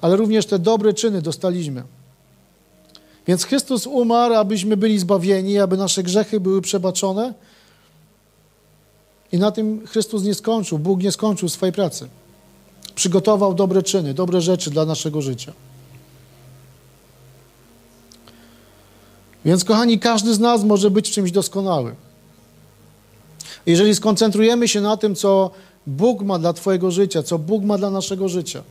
ale 0.00 0.16
również 0.16 0.46
te 0.46 0.58
dobre 0.58 0.94
czyny 0.94 1.22
dostaliśmy. 1.22 1.82
Więc 3.26 3.44
Chrystus 3.44 3.86
umarł, 3.86 4.34
abyśmy 4.34 4.76
byli 4.76 4.98
zbawieni, 4.98 5.58
aby 5.58 5.76
nasze 5.76 6.02
grzechy 6.02 6.40
były 6.40 6.62
przebaczone, 6.62 7.34
i 9.32 9.38
na 9.38 9.50
tym 9.50 9.86
Chrystus 9.86 10.22
nie 10.22 10.34
skończył, 10.34 10.78
Bóg 10.78 11.02
nie 11.02 11.12
skończył 11.12 11.48
swojej 11.48 11.72
pracy. 11.72 12.08
Przygotował 12.94 13.54
dobre 13.54 13.82
czyny, 13.82 14.14
dobre 14.14 14.40
rzeczy 14.40 14.70
dla 14.70 14.84
naszego 14.84 15.22
życia. 15.22 15.52
Więc, 19.46 19.64
kochani, 19.64 19.98
każdy 19.98 20.34
z 20.34 20.38
nas 20.38 20.64
może 20.64 20.90
być 20.90 21.10
czymś 21.10 21.30
doskonały. 21.30 21.94
Jeżeli 23.66 23.94
skoncentrujemy 23.94 24.68
się 24.68 24.80
na 24.80 24.96
tym, 24.96 25.14
co 25.14 25.50
Bóg 25.86 26.22
ma 26.22 26.38
dla 26.38 26.52
Twojego 26.52 26.90
życia, 26.90 27.22
co 27.22 27.38
Bóg 27.38 27.64
ma 27.64 27.78
dla 27.78 27.90
naszego 27.90 28.28
życia, 28.28 28.62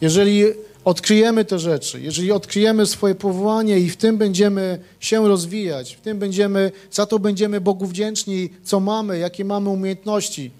jeżeli 0.00 0.44
odkryjemy 0.84 1.44
te 1.44 1.58
rzeczy, 1.58 2.00
jeżeli 2.00 2.32
odkryjemy 2.32 2.86
swoje 2.86 3.14
powołanie 3.14 3.78
i 3.78 3.90
w 3.90 3.96
tym 3.96 4.16
będziemy 4.16 4.78
się 5.00 5.28
rozwijać, 5.28 5.94
w 5.94 6.00
tym 6.00 6.18
będziemy, 6.18 6.72
za 6.90 7.06
to 7.06 7.18
będziemy 7.18 7.60
Bogu 7.60 7.86
wdzięczni, 7.86 8.50
co 8.64 8.80
mamy, 8.80 9.18
jakie 9.18 9.44
mamy 9.44 9.68
umiejętności, 9.68 10.50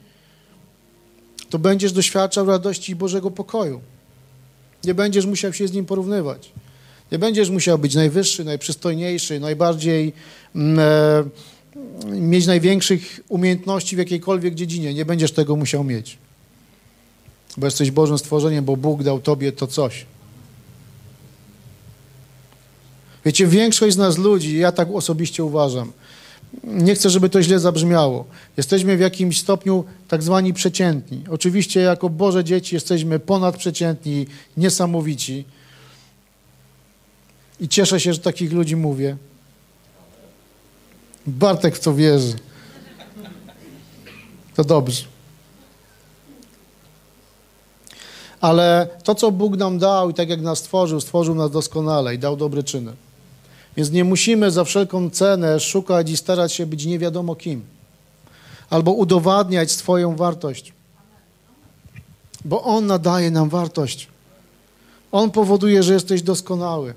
to 1.51 1.59
będziesz 1.59 1.93
doświadczał 1.93 2.47
radości 2.47 2.93
i 2.93 2.97
Bożego 2.97 3.31
pokoju. 3.31 3.81
Nie 4.85 4.95
będziesz 4.95 5.27
musiał 5.27 5.53
się 5.53 5.69
z 5.69 5.73
Nim 5.73 5.87
porównywać. 5.87 6.53
Nie 7.13 7.19
będziesz 7.19 7.51
musiał 7.51 7.79
być 7.79 7.95
najwyższy, 7.95 8.45
najprzystojniejszy, 8.45 9.41
najbardziej 9.41 10.13
mm, 10.55 10.79
e, 10.79 12.21
mieć 12.21 12.47
największych 12.47 13.21
umiejętności 13.29 13.97
w 13.97 13.99
jakiejkolwiek 13.99 14.55
dziedzinie. 14.55 14.95
Nie 14.95 15.05
będziesz 15.05 15.33
tego 15.33 15.57
musiał 15.57 15.85
mieć. 15.85 16.19
Bo 17.57 17.67
jesteś 17.67 17.91
Bożym 17.91 18.19
stworzeniem, 18.19 18.65
bo 18.65 18.77
Bóg 18.77 19.03
dał 19.03 19.21
Tobie 19.21 19.53
to 19.53 19.67
coś. 19.67 20.07
Wiecie, 23.25 23.47
większość 23.47 23.95
z 23.95 23.99
nas 23.99 24.19
ludzi, 24.19 24.59
ja 24.59 24.73
tak 24.73 24.89
osobiście 24.95 25.45
uważam, 25.45 25.93
nie 26.65 26.95
chcę, 26.95 27.11
żeby 27.11 27.29
to 27.29 27.43
źle 27.43 27.59
zabrzmiało. 27.59 28.25
Jesteśmy 28.57 28.97
w 28.97 29.01
jakimś 29.01 29.41
stopniu 29.41 29.85
tak 30.09 30.23
zwani 30.23 30.55
przeciętni. 30.55 31.25
Oczywiście 31.31 31.81
jako 31.81 32.09
Boże 32.09 32.45
dzieci 32.45 32.75
jesteśmy 32.75 33.19
ponadprzeciętni, 33.19 34.27
niesamowici. 34.57 35.45
I 37.61 37.69
cieszę 37.69 38.01
się, 38.01 38.13
że 38.13 38.19
takich 38.19 38.53
ludzi 38.53 38.77
mówię. 38.77 39.17
Bartek 41.27 41.77
w 41.77 41.81
to 41.81 41.95
wierzy. 41.95 42.35
To 44.55 44.65
dobrze. 44.65 45.05
Ale 48.41 48.89
to, 49.05 49.15
co 49.15 49.31
Bóg 49.31 49.57
nam 49.57 49.79
dał 49.79 50.11
i 50.11 50.15
tak 50.15 50.29
jak 50.29 50.41
nas 50.41 50.59
stworzył, 50.59 51.01
stworzył 51.01 51.35
nas 51.35 51.51
doskonale 51.51 52.15
i 52.15 52.19
dał 52.19 52.37
dobre 52.37 52.63
czyny. 52.63 52.93
Więc 53.77 53.91
nie 53.91 54.05
musimy 54.05 54.51
za 54.51 54.65
wszelką 54.65 55.11
cenę 55.11 55.61
szukać 55.61 56.11
i 56.11 56.17
starać 56.17 56.53
się 56.53 56.67
być 56.67 56.87
nie 56.87 56.99
wiadomo 56.99 57.35
kim, 57.35 57.65
albo 58.71 58.93
udowadniać 58.93 59.71
swoją 59.71 60.17
wartość, 60.17 60.73
bo 62.45 62.63
On 62.63 62.87
nadaje 62.87 63.31
nam 63.31 63.49
wartość. 63.49 64.09
On 65.13 65.31
powoduje, 65.31 65.83
że 65.83 65.93
jesteś 65.93 66.23
doskonały. 66.23 66.95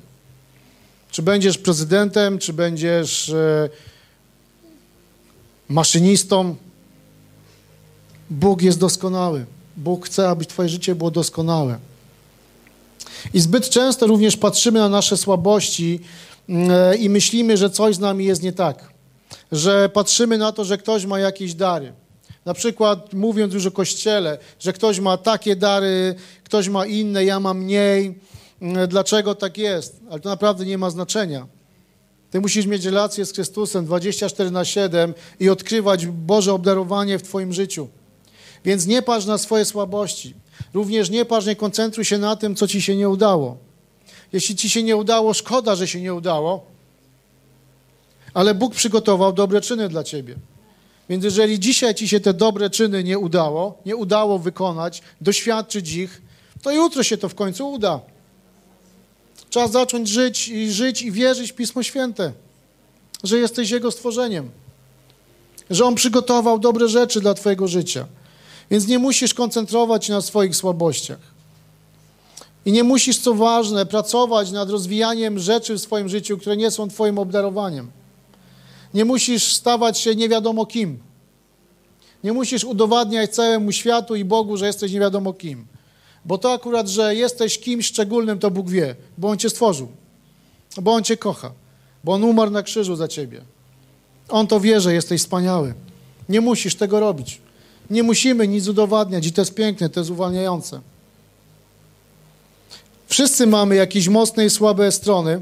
Czy 1.11 1.21
będziesz 1.21 1.57
prezydentem, 1.57 2.39
czy 2.39 2.53
będziesz 2.53 3.29
e, 3.29 3.69
maszynistą. 5.69 6.55
Bóg 8.29 8.61
jest 8.61 8.79
doskonały. 8.79 9.45
Bóg 9.77 10.05
chce, 10.05 10.29
aby 10.29 10.45
Twoje 10.45 10.69
życie 10.69 10.95
było 10.95 11.11
doskonałe. 11.11 11.77
I 13.33 13.39
zbyt 13.39 13.69
często 13.69 14.07
również 14.07 14.37
patrzymy 14.37 14.79
na 14.79 14.89
nasze 14.89 15.17
słabości 15.17 15.99
mm, 16.49 16.99
i 16.99 17.09
myślimy, 17.09 17.57
że 17.57 17.69
coś 17.69 17.95
z 17.95 17.99
nami 17.99 18.25
jest 18.25 18.43
nie 18.43 18.53
tak. 18.53 18.93
Że 19.51 19.89
patrzymy 19.89 20.37
na 20.37 20.51
to, 20.51 20.65
że 20.65 20.77
ktoś 20.77 21.05
ma 21.05 21.19
jakieś 21.19 21.53
dary. 21.53 21.93
Na 22.45 22.53
przykład 22.53 23.13
mówiąc 23.13 23.53
już 23.53 23.65
o 23.65 23.71
kościele, 23.71 24.37
że 24.59 24.73
ktoś 24.73 24.99
ma 24.99 25.17
takie 25.17 25.55
dary, 25.55 26.15
ktoś 26.43 26.69
ma 26.69 26.85
inne, 26.85 27.25
ja 27.25 27.39
mam 27.39 27.59
mniej. 27.59 28.19
Mm, 28.61 28.87
dlaczego 28.87 29.35
tak 29.35 29.57
jest? 29.57 29.99
Ale 30.09 30.19
to 30.19 30.29
naprawdę 30.29 30.65
nie 30.65 30.77
ma 30.77 30.89
znaczenia. 30.89 31.47
Ty 32.31 32.41
musisz 32.41 32.65
mieć 32.65 32.85
relację 32.85 33.25
z 33.25 33.33
Chrystusem 33.33 33.85
24 33.85 34.51
na 34.51 34.65
7 34.65 35.13
i 35.39 35.49
odkrywać 35.49 36.05
Boże 36.05 36.53
obdarowanie 36.53 37.19
w 37.19 37.23
Twoim 37.23 37.53
życiu. 37.53 37.87
Więc 38.65 38.85
nie 38.87 39.01
patrz 39.01 39.25
na 39.25 39.37
swoje 39.37 39.65
słabości. 39.65 40.33
Również 40.73 41.09
nie 41.09 41.25
patrz, 41.25 41.47
nie 41.47 41.55
koncentruj 41.55 42.05
się 42.05 42.17
na 42.17 42.35
tym, 42.35 42.55
co 42.55 42.67
Ci 42.67 42.81
się 42.81 42.95
nie 42.95 43.09
udało. 43.09 43.57
Jeśli 44.33 44.55
Ci 44.55 44.69
się 44.69 44.83
nie 44.83 44.95
udało, 44.95 45.33
szkoda, 45.33 45.75
że 45.75 45.87
się 45.87 46.01
nie 46.01 46.13
udało, 46.13 46.65
ale 48.33 48.55
Bóg 48.55 48.75
przygotował 48.75 49.33
dobre 49.33 49.61
czyny 49.61 49.89
dla 49.89 50.03
Ciebie. 50.03 50.35
Więc 51.09 51.23
jeżeli 51.23 51.59
dzisiaj 51.59 51.95
Ci 51.95 52.07
się 52.07 52.19
te 52.19 52.33
dobre 52.33 52.69
czyny 52.69 53.03
nie 53.03 53.19
udało, 53.19 53.77
nie 53.85 53.95
udało 53.95 54.39
wykonać, 54.39 55.01
doświadczyć 55.21 55.93
ich, 55.93 56.21
to 56.61 56.71
jutro 56.71 57.03
się 57.03 57.17
to 57.17 57.29
w 57.29 57.35
końcu 57.35 57.71
uda. 57.71 58.01
Trzeba 59.49 59.67
zacząć 59.67 60.09
żyć 60.09 60.47
i 60.47 60.71
żyć 60.71 61.01
i 61.01 61.11
wierzyć 61.11 61.51
w 61.51 61.55
Pismo 61.55 61.83
Święte, 61.83 62.31
że 63.23 63.37
jesteś 63.37 63.69
Jego 63.69 63.91
stworzeniem, 63.91 64.49
że 65.69 65.85
On 65.85 65.95
przygotował 65.95 66.59
dobre 66.59 66.87
rzeczy 66.87 67.21
dla 67.21 67.33
Twojego 67.33 67.67
życia. 67.67 68.05
Więc 68.71 68.87
nie 68.87 68.99
musisz 68.99 69.33
koncentrować 69.33 70.05
się 70.05 70.13
na 70.13 70.21
swoich 70.21 70.55
słabościach. 70.55 71.19
I 72.65 72.71
nie 72.71 72.83
musisz, 72.83 73.17
co 73.17 73.33
ważne, 73.33 73.85
pracować 73.85 74.51
nad 74.51 74.69
rozwijaniem 74.69 75.39
rzeczy 75.39 75.75
w 75.75 75.81
swoim 75.81 76.09
życiu, 76.09 76.37
które 76.37 76.57
nie 76.57 76.71
są 76.71 76.89
Twoim 76.89 77.19
obdarowaniem. 77.19 77.91
Nie 78.93 79.05
musisz 79.05 79.53
stawać 79.53 79.99
się 79.99 80.15
nie 80.15 80.29
wiadomo 80.29 80.65
kim. 80.65 80.99
Nie 82.23 82.33
musisz 82.33 82.63
udowadniać 82.63 83.35
całemu 83.35 83.71
światu 83.71 84.15
i 84.15 84.25
Bogu, 84.25 84.57
że 84.57 84.67
jesteś 84.67 84.91
nie 84.91 84.99
wiadomo 84.99 85.33
kim. 85.33 85.65
Bo 86.25 86.37
to 86.37 86.53
akurat, 86.53 86.87
że 86.87 87.15
jesteś 87.15 87.59
kimś 87.59 87.85
szczególnym, 87.85 88.39
to 88.39 88.51
Bóg 88.51 88.69
wie, 88.69 88.95
bo 89.17 89.29
On 89.29 89.37
cię 89.37 89.49
stworzył, 89.49 89.87
bo 90.81 90.93
On 90.93 91.03
cię 91.03 91.17
kocha, 91.17 91.51
bo 92.03 92.13
On 92.13 92.23
umarł 92.23 92.51
na 92.51 92.63
krzyżu 92.63 92.95
za 92.95 93.07
ciebie. 93.07 93.41
On 94.29 94.47
to 94.47 94.59
wie, 94.59 94.81
że 94.81 94.93
jesteś 94.93 95.21
wspaniały. 95.21 95.73
Nie 96.29 96.41
musisz 96.41 96.75
tego 96.75 96.99
robić. 96.99 97.41
Nie 97.89 98.03
musimy 98.03 98.47
nic 98.47 98.67
udowadniać 98.67 99.27
i 99.27 99.31
to 99.31 99.41
jest 99.41 99.55
piękne, 99.55 99.89
to 99.89 99.99
jest 99.99 100.11
uwalniające. 100.11 100.81
Wszyscy 103.07 103.47
mamy 103.47 103.75
jakieś 103.75 104.07
mocne 104.07 104.45
i 104.45 104.49
słabe 104.49 104.91
strony, 104.91 105.41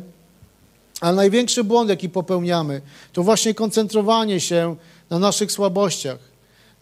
ale 1.01 1.15
największy 1.15 1.63
błąd, 1.63 1.89
jaki 1.89 2.09
popełniamy, 2.09 2.81
to 3.13 3.23
właśnie 3.23 3.53
koncentrowanie 3.53 4.39
się 4.39 4.75
na 5.09 5.19
naszych 5.19 5.51
słabościach, 5.51 6.17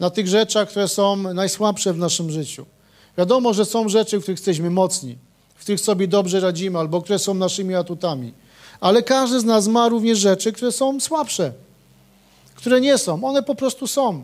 na 0.00 0.10
tych 0.10 0.28
rzeczach, 0.28 0.68
które 0.68 0.88
są 0.88 1.16
najsłabsze 1.16 1.92
w 1.92 1.98
naszym 1.98 2.30
życiu. 2.30 2.66
Wiadomo, 3.18 3.54
że 3.54 3.64
są 3.64 3.88
rzeczy, 3.88 4.18
w 4.18 4.22
których 4.22 4.38
jesteśmy 4.38 4.70
mocni, 4.70 5.18
w 5.54 5.60
których 5.60 5.80
sobie 5.80 6.08
dobrze 6.08 6.40
radzimy, 6.40 6.78
albo 6.78 7.02
które 7.02 7.18
są 7.18 7.34
naszymi 7.34 7.74
atutami. 7.74 8.32
Ale 8.80 9.02
każdy 9.02 9.40
z 9.40 9.44
nas 9.44 9.68
ma 9.68 9.88
również 9.88 10.18
rzeczy, 10.18 10.52
które 10.52 10.72
są 10.72 11.00
słabsze, 11.00 11.52
które 12.54 12.80
nie 12.80 12.98
są. 12.98 13.24
One 13.24 13.42
po 13.42 13.54
prostu 13.54 13.86
są. 13.86 14.22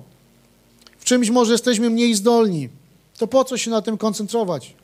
W 0.98 1.04
czymś 1.04 1.30
może 1.30 1.52
jesteśmy 1.52 1.90
mniej 1.90 2.14
zdolni. 2.14 2.68
To 3.18 3.26
po 3.26 3.44
co 3.44 3.58
się 3.58 3.70
na 3.70 3.82
tym 3.82 3.98
koncentrować? 3.98 4.74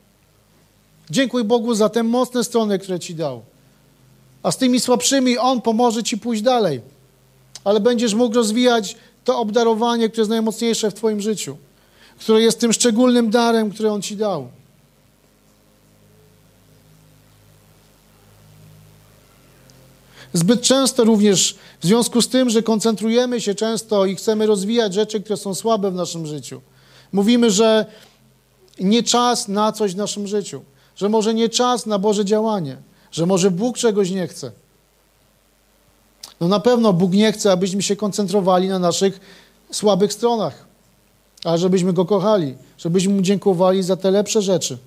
Dziękuj 1.09 1.43
Bogu 1.43 1.75
za 1.75 1.89
te 1.89 2.03
mocne 2.03 2.43
strony, 2.43 2.79
które 2.79 2.99
Ci 2.99 3.15
dał. 3.15 3.41
A 4.43 4.51
z 4.51 4.57
tymi 4.57 4.79
słabszymi 4.79 5.37
On 5.37 5.61
pomoże 5.61 6.03
Ci 6.03 6.17
pójść 6.17 6.41
dalej. 6.41 6.81
Ale 7.63 7.79
będziesz 7.79 8.13
mógł 8.13 8.35
rozwijać 8.35 8.95
to 9.23 9.39
obdarowanie, 9.39 10.09
które 10.09 10.21
jest 10.21 10.29
najmocniejsze 10.29 10.91
w 10.91 10.93
Twoim 10.93 11.21
życiu 11.21 11.57
które 12.19 12.41
jest 12.41 12.59
tym 12.59 12.73
szczególnym 12.73 13.29
darem, 13.29 13.71
który 13.71 13.91
On 13.91 14.01
Ci 14.01 14.17
dał. 14.17 14.47
Zbyt 20.33 20.61
często 20.61 21.03
również 21.03 21.55
w 21.79 21.85
związku 21.85 22.21
z 22.21 22.27
tym, 22.27 22.49
że 22.49 22.63
koncentrujemy 22.63 23.41
się 23.41 23.55
często 23.55 24.05
i 24.05 24.15
chcemy 24.15 24.45
rozwijać 24.45 24.93
rzeczy, 24.93 25.21
które 25.21 25.37
są 25.37 25.55
słabe 25.55 25.91
w 25.91 25.95
naszym 25.95 26.25
życiu, 26.25 26.61
mówimy, 27.11 27.51
że 27.51 27.85
nie 28.79 29.03
czas 29.03 29.47
na 29.47 29.71
coś 29.71 29.93
w 29.93 29.97
naszym 29.97 30.27
życiu, 30.27 30.61
że 30.95 31.09
może 31.09 31.33
nie 31.33 31.49
czas 31.49 31.85
na 31.85 31.99
Boże 31.99 32.25
działanie, 32.25 32.77
że 33.11 33.25
może 33.25 33.51
Bóg 33.51 33.77
czegoś 33.77 34.11
nie 34.11 34.27
chce. 34.27 34.51
No 36.39 36.47
na 36.47 36.59
pewno 36.59 36.93
Bóg 36.93 37.11
nie 37.11 37.31
chce, 37.31 37.51
abyśmy 37.51 37.83
się 37.83 37.95
koncentrowali 37.95 38.67
na 38.67 38.79
naszych 38.79 39.19
słabych 39.71 40.13
stronach 40.13 40.68
ale 41.43 41.57
żebyśmy 41.57 41.93
Go 41.93 42.05
kochali, 42.05 42.55
żebyśmy 42.77 43.13
Mu 43.13 43.21
dziękowali 43.21 43.83
za 43.83 43.97
te 43.97 44.11
lepsze 44.11 44.41
rzeczy. 44.41 44.77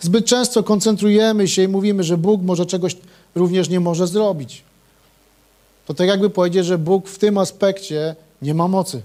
Zbyt 0.00 0.26
często 0.26 0.62
koncentrujemy 0.62 1.48
się 1.48 1.62
i 1.62 1.68
mówimy, 1.68 2.04
że 2.04 2.16
Bóg 2.16 2.42
może 2.42 2.66
czegoś 2.66 2.96
również 3.34 3.68
nie 3.68 3.80
może 3.80 4.06
zrobić. 4.06 4.62
To 5.86 5.94
tak 5.94 6.08
jakby 6.08 6.30
powiedzieć, 6.30 6.66
że 6.66 6.78
Bóg 6.78 7.08
w 7.08 7.18
tym 7.18 7.38
aspekcie 7.38 8.16
nie 8.42 8.54
ma 8.54 8.68
mocy. 8.68 9.02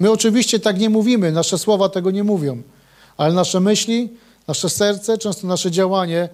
My 0.00 0.10
oczywiście 0.10 0.60
tak 0.60 0.78
nie 0.78 0.90
mówimy, 0.90 1.32
nasze 1.32 1.58
słowa 1.58 1.88
tego 1.88 2.10
nie 2.10 2.24
mówią, 2.24 2.62
ale 3.16 3.34
nasze 3.34 3.60
myśli, 3.60 4.08
nasze 4.48 4.70
serce, 4.70 5.18
często 5.18 5.46
nasze 5.46 5.70
działanie 5.70 6.28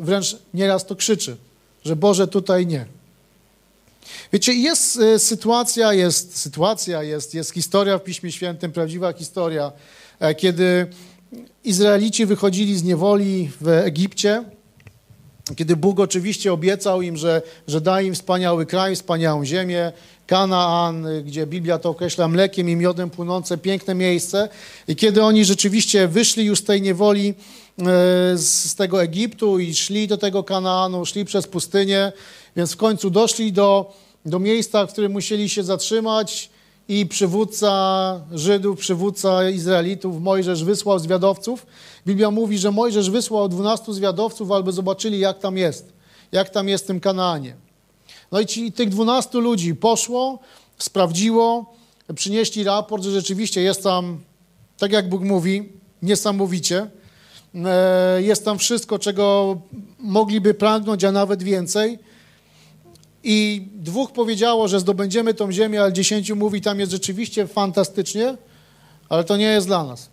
wręcz 0.00 0.36
nieraz 0.54 0.86
to 0.86 0.96
krzyczy, 0.96 1.36
że 1.84 1.96
Boże 1.96 2.28
tutaj 2.28 2.66
nie. 2.66 2.86
Wiecie, 4.32 4.54
jest 4.54 4.96
e, 4.96 5.18
sytuacja, 5.18 5.92
jest 5.92 6.38
sytuacja, 6.38 7.02
jest, 7.02 7.34
jest 7.34 7.50
historia 7.50 7.98
w 7.98 8.04
Piśmie 8.04 8.32
Świętym, 8.32 8.72
prawdziwa 8.72 9.12
historia, 9.12 9.72
e, 10.20 10.34
kiedy 10.34 10.86
Izraelici 11.64 12.26
wychodzili 12.26 12.78
z 12.78 12.82
niewoli 12.82 13.50
w 13.60 13.68
Egipcie, 13.68 14.44
kiedy 15.56 15.76
Bóg 15.76 16.00
oczywiście 16.00 16.52
obiecał 16.52 17.02
im, 17.02 17.16
że, 17.16 17.42
że 17.68 17.80
da 17.80 18.00
im 18.00 18.14
wspaniały 18.14 18.66
kraj, 18.66 18.96
wspaniałą 18.96 19.44
ziemię, 19.44 19.92
Kanaan, 20.26 21.06
gdzie 21.24 21.46
Biblia 21.46 21.78
to 21.78 21.90
określa 21.90 22.28
mlekiem 22.28 22.68
i 22.68 22.76
miodem 22.76 23.10
płynące, 23.10 23.58
piękne 23.58 23.94
miejsce. 23.94 24.48
I 24.88 24.96
kiedy 24.96 25.22
oni 25.22 25.44
rzeczywiście 25.44 26.08
wyszli 26.08 26.44
już 26.44 26.58
z 26.58 26.64
tej 26.64 26.82
niewoli, 26.82 27.28
e, 27.28 27.34
z 28.38 28.74
tego 28.74 29.02
Egiptu 29.02 29.58
i 29.58 29.74
szli 29.74 30.08
do 30.08 30.16
tego 30.16 30.44
Kanaanu, 30.44 31.06
szli 31.06 31.24
przez 31.24 31.46
pustynię, 31.46 32.12
więc 32.56 32.72
w 32.72 32.76
końcu 32.76 33.10
doszli 33.10 33.52
do, 33.52 33.92
do 34.26 34.38
miejsca, 34.38 34.86
w 34.86 34.92
którym 34.92 35.12
musieli 35.12 35.48
się 35.48 35.62
zatrzymać 35.62 36.50
i 36.88 37.06
przywódca 37.06 38.20
Żydów, 38.32 38.78
przywódca 38.78 39.50
Izraelitów, 39.50 40.22
Mojżesz 40.22 40.64
wysłał 40.64 40.98
zwiadowców. 40.98 41.66
Biblia 42.06 42.30
mówi, 42.30 42.58
że 42.58 42.70
Mojżesz 42.70 43.10
wysłał 43.10 43.48
12 43.48 43.94
zwiadowców, 43.94 44.52
aby 44.52 44.72
zobaczyli, 44.72 45.18
jak 45.18 45.38
tam 45.38 45.56
jest, 45.56 45.92
jak 46.32 46.50
tam 46.50 46.68
jest 46.68 46.84
w 46.84 46.86
tym 46.86 47.00
Kanaanie. 47.00 47.56
No 48.32 48.40
i 48.40 48.46
ci, 48.46 48.72
tych 48.72 48.88
12 48.88 49.38
ludzi 49.38 49.74
poszło, 49.74 50.38
sprawdziło, 50.78 51.74
przynieśli 52.14 52.64
raport, 52.64 53.04
że 53.04 53.10
rzeczywiście 53.10 53.62
jest 53.62 53.82
tam, 53.82 54.18
tak 54.78 54.92
jak 54.92 55.08
Bóg 55.08 55.22
mówi, 55.22 55.68
niesamowicie. 56.02 56.90
E, 57.64 58.22
jest 58.22 58.44
tam 58.44 58.58
wszystko, 58.58 58.98
czego 58.98 59.56
mogliby 59.98 60.54
pragnąć, 60.54 61.04
a 61.04 61.12
nawet 61.12 61.42
więcej. 61.42 61.98
I 63.24 63.68
dwóch 63.74 64.12
powiedziało, 64.12 64.68
że 64.68 64.80
zdobędziemy 64.80 65.34
tą 65.34 65.52
ziemię, 65.52 65.82
ale 65.82 65.92
dziesięciu 65.92 66.36
mówi, 66.36 66.60
tam 66.60 66.80
jest 66.80 66.92
rzeczywiście 66.92 67.46
fantastycznie, 67.46 68.36
ale 69.08 69.24
to 69.24 69.36
nie 69.36 69.44
jest 69.44 69.66
dla 69.66 69.84
nas. 69.84 70.08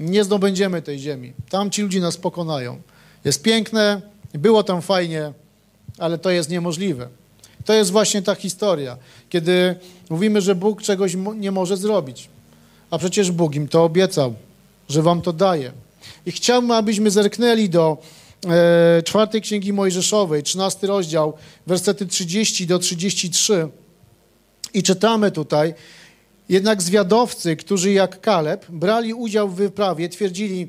Nie 0.00 0.24
zdobędziemy 0.24 0.82
tej 0.82 0.98
ziemi. 0.98 1.32
Tam 1.48 1.70
ci 1.70 1.82
ludzie 1.82 2.00
nas 2.00 2.16
pokonają. 2.16 2.80
Jest 3.24 3.42
piękne, 3.42 4.02
było 4.32 4.62
tam 4.62 4.82
fajnie, 4.82 5.32
ale 5.98 6.18
to 6.18 6.30
jest 6.30 6.50
niemożliwe. 6.50 7.08
To 7.64 7.74
jest 7.74 7.90
właśnie 7.90 8.22
ta 8.22 8.34
historia, 8.34 8.96
kiedy 9.28 9.76
mówimy, 10.10 10.40
że 10.40 10.54
Bóg 10.54 10.82
czegoś 10.82 11.16
nie 11.36 11.50
może 11.50 11.76
zrobić, 11.76 12.28
a 12.90 12.98
przecież 12.98 13.30
Bóg 13.30 13.54
im 13.54 13.68
to 13.68 13.84
obiecał, 13.84 14.34
że 14.88 15.02
wam 15.02 15.22
to 15.22 15.32
daje. 15.32 15.72
I 16.26 16.32
chciałbym, 16.32 16.70
abyśmy 16.70 17.10
zerknęli 17.10 17.68
do 17.68 17.98
czwartej 19.04 19.40
Księgi 19.40 19.72
Mojżeszowej, 19.72 20.42
13 20.42 20.86
rozdział, 20.86 21.32
wersety 21.66 22.06
30 22.06 22.66
do 22.66 22.78
33. 22.78 23.68
I 24.74 24.82
czytamy 24.82 25.30
tutaj, 25.30 25.74
jednak 26.48 26.82
zwiadowcy, 26.82 27.56
którzy 27.56 27.92
jak 27.92 28.20
Kaleb 28.20 28.66
brali 28.68 29.14
udział 29.14 29.48
w 29.48 29.54
wyprawie, 29.54 30.08
twierdzili, 30.08 30.68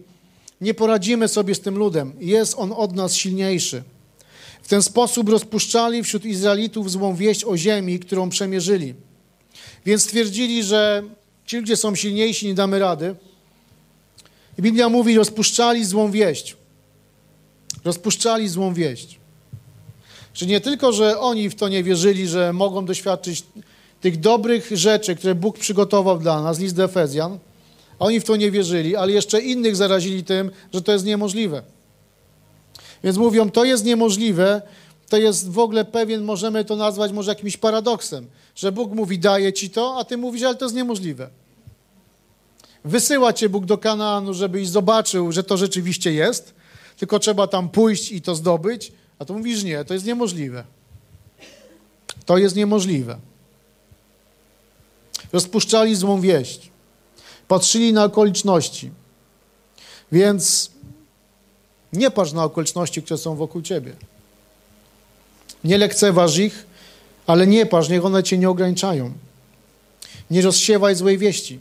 nie 0.61 0.73
poradzimy 0.73 1.27
sobie 1.27 1.55
z 1.55 1.59
tym 1.59 1.77
ludem, 1.77 2.13
jest 2.19 2.55
on 2.57 2.71
od 2.71 2.95
nas 2.95 3.15
silniejszy. 3.15 3.83
W 4.63 4.67
ten 4.67 4.81
sposób 4.81 5.29
rozpuszczali 5.29 6.03
wśród 6.03 6.25
Izraelitów 6.25 6.91
złą 6.91 7.15
wieść 7.15 7.45
o 7.45 7.57
ziemi, 7.57 7.99
którą 7.99 8.29
przemierzyli. 8.29 8.93
Więc 9.85 10.03
stwierdzili, 10.03 10.63
że 10.63 11.03
ci 11.45 11.57
ludzie 11.57 11.77
są 11.77 11.95
silniejsi, 11.95 12.47
nie 12.47 12.53
damy 12.53 12.79
rady. 12.79 13.15
I 14.59 14.61
Biblia 14.61 14.89
mówi, 14.89 15.17
rozpuszczali 15.17 15.85
złą 15.85 16.11
wieść. 16.11 16.55
Rozpuszczali 17.83 18.49
złą 18.49 18.73
wieść. 18.73 19.19
Że 20.33 20.45
nie 20.45 20.61
tylko, 20.61 20.93
że 20.93 21.19
oni 21.19 21.49
w 21.49 21.55
to 21.55 21.69
nie 21.69 21.83
wierzyli, 21.83 22.27
że 22.27 22.53
mogą 22.53 22.85
doświadczyć 22.85 23.43
tych 24.01 24.19
dobrych 24.19 24.69
rzeczy, 24.71 25.15
które 25.15 25.35
Bóg 25.35 25.59
przygotował 25.59 26.19
dla 26.19 26.41
nas, 26.41 26.59
list 26.59 26.75
do 26.75 26.83
Efezjan, 26.83 27.39
a 27.99 28.05
oni 28.05 28.19
w 28.19 28.23
to 28.23 28.35
nie 28.35 28.51
wierzyli, 28.51 28.95
ale 28.95 29.11
jeszcze 29.11 29.41
innych 29.41 29.75
zarazili 29.75 30.23
tym, 30.23 30.51
że 30.73 30.81
to 30.81 30.91
jest 30.91 31.05
niemożliwe. 31.05 31.61
Więc 33.03 33.17
mówią, 33.17 33.51
to 33.51 33.63
jest 33.63 33.85
niemożliwe, 33.85 34.61
to 35.09 35.17
jest 35.17 35.49
w 35.49 35.59
ogóle 35.59 35.85
pewien, 35.85 36.23
możemy 36.23 36.65
to 36.65 36.75
nazwać 36.75 37.11
może 37.11 37.31
jakimś 37.31 37.57
paradoksem, 37.57 38.27
że 38.55 38.71
Bóg 38.71 38.91
mówi, 38.91 39.19
daje 39.19 39.53
ci 39.53 39.69
to, 39.69 39.95
a 39.99 40.03
ty 40.03 40.17
mówisz, 40.17 40.43
ale 40.43 40.55
to 40.55 40.65
jest 40.65 40.75
niemożliwe. 40.75 41.29
Wysyła 42.85 43.33
cię 43.33 43.49
Bóg 43.49 43.65
do 43.65 43.77
Kanaanu, 43.77 44.33
żebyś 44.33 44.69
zobaczył, 44.69 45.31
że 45.31 45.43
to 45.43 45.57
rzeczywiście 45.57 46.13
jest, 46.13 46.53
tylko 46.97 47.19
trzeba 47.19 47.47
tam 47.47 47.69
pójść 47.69 48.11
i 48.11 48.21
to 48.21 48.35
zdobyć, 48.35 48.91
a 49.19 49.25
tu 49.25 49.33
mówisz, 49.33 49.63
nie, 49.63 49.85
to 49.85 49.93
jest 49.93 50.05
niemożliwe. 50.05 50.63
To 52.25 52.37
jest 52.37 52.55
niemożliwe. 52.55 53.17
Rozpuszczali 55.33 55.95
złą 55.95 56.21
wieść. 56.21 56.71
Patrzyli 57.47 57.93
na 57.93 58.03
okoliczności. 58.03 58.91
Więc 60.11 60.71
nie 61.93 62.11
patrz 62.11 62.31
na 62.31 62.43
okoliczności, 62.43 63.03
które 63.03 63.17
są 63.17 63.35
wokół 63.35 63.61
ciebie. 63.61 63.93
Nie 65.63 65.77
lekceważ 65.77 66.37
ich, 66.37 66.65
ale 67.27 67.47
nie 67.47 67.65
patrz, 67.65 67.89
niech 67.89 68.05
one 68.05 68.23
cię 68.23 68.37
nie 68.37 68.49
ograniczają. 68.49 69.13
Nie 70.31 70.41
rozsiewaj 70.41 70.95
złej 70.95 71.17
wieści. 71.17 71.59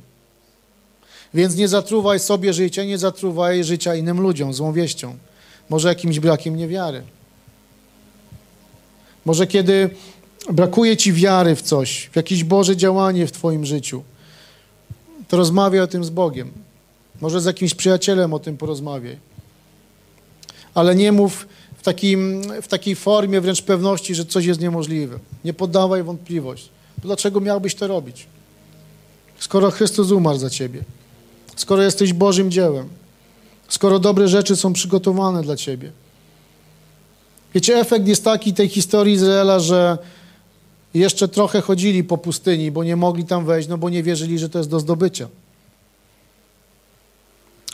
Więc 1.35 1.57
nie 1.57 1.69
zatruwaj 1.69 2.21
sobie 2.21 2.53
życia, 2.53 2.85
nie 2.85 2.99
zatruwaj 2.99 3.65
życia 3.65 3.95
innym 3.95 4.21
ludziom 4.21 4.55
złą 4.55 4.73
wieścią. 4.73 5.17
Może 5.69 5.89
jakimś 5.89 6.21
brakiem 6.21 6.57
niewiary. 6.57 7.03
Może 9.25 9.47
kiedy 9.47 9.91
brakuje 10.53 10.97
ci 10.97 11.13
wiary 11.13 11.57
w 11.57 11.63
coś, 11.63 12.11
w 12.13 12.17
jakieś 12.17 12.45
Boże 12.45 12.77
działanie 12.77 13.27
w 13.27 13.33
twoim 13.33 13.67
życiu, 13.67 14.03
to 15.29 15.37
rozmawiaj 15.37 15.81
o 15.81 15.87
tym 15.87 16.05
z 16.05 16.11
Bogiem. 16.11 16.51
Może 17.21 17.41
z 17.41 17.45
jakimś 17.45 17.75
przyjacielem 17.75 18.35
o 18.35 18.39
tym 18.39 18.57
porozmawiaj. 18.57 19.17
Ale 20.75 20.95
nie 20.95 21.13
mów 21.13 21.47
w, 21.77 21.83
takim, 21.83 22.43
w 22.63 22.69
takiej 22.69 22.97
formie 22.97 23.41
wręcz 23.41 23.63
pewności, 23.63 24.15
że 24.15 24.25
coś 24.25 24.45
jest 24.45 24.61
niemożliwe. 24.61 25.19
Nie 25.45 25.55
poddawaj 25.55 26.03
wątpliwość. 26.03 26.69
Dlaczego 26.99 27.41
miałbyś 27.41 27.75
to 27.75 27.87
robić? 27.87 28.27
Skoro 29.39 29.71
Chrystus 29.71 30.11
umarł 30.11 30.39
za 30.39 30.51
ciebie, 30.51 30.83
skoro 31.61 31.83
jesteś 31.83 32.13
Bożym 32.13 32.51
dziełem, 32.51 32.89
skoro 33.69 33.99
dobre 33.99 34.29
rzeczy 34.29 34.57
są 34.57 34.73
przygotowane 34.73 35.43
dla 35.43 35.57
ciebie. 35.57 35.93
Wiecie, 37.55 37.77
efekt 37.77 38.07
jest 38.07 38.25
taki 38.25 38.55
tej 38.55 38.69
historii 38.69 39.15
Izraela, 39.15 39.61
że 39.61 39.99
jeszcze 40.95 41.29
trochę 41.29 41.61
chodzili 41.61 42.05
po 42.05 42.19
pustyni, 42.19 42.71
bo 42.71 42.85
nie 42.85 42.97
mogli 42.97 43.25
tam 43.25 43.45
wejść, 43.45 43.69
no 43.69 43.79
bo 43.79 43.91
nie 43.91 44.03
wierzyli, 44.03 44.39
że 44.39 44.49
to 44.49 44.59
jest 44.59 44.71
do 44.71 44.81
zdobycia. 44.81 45.29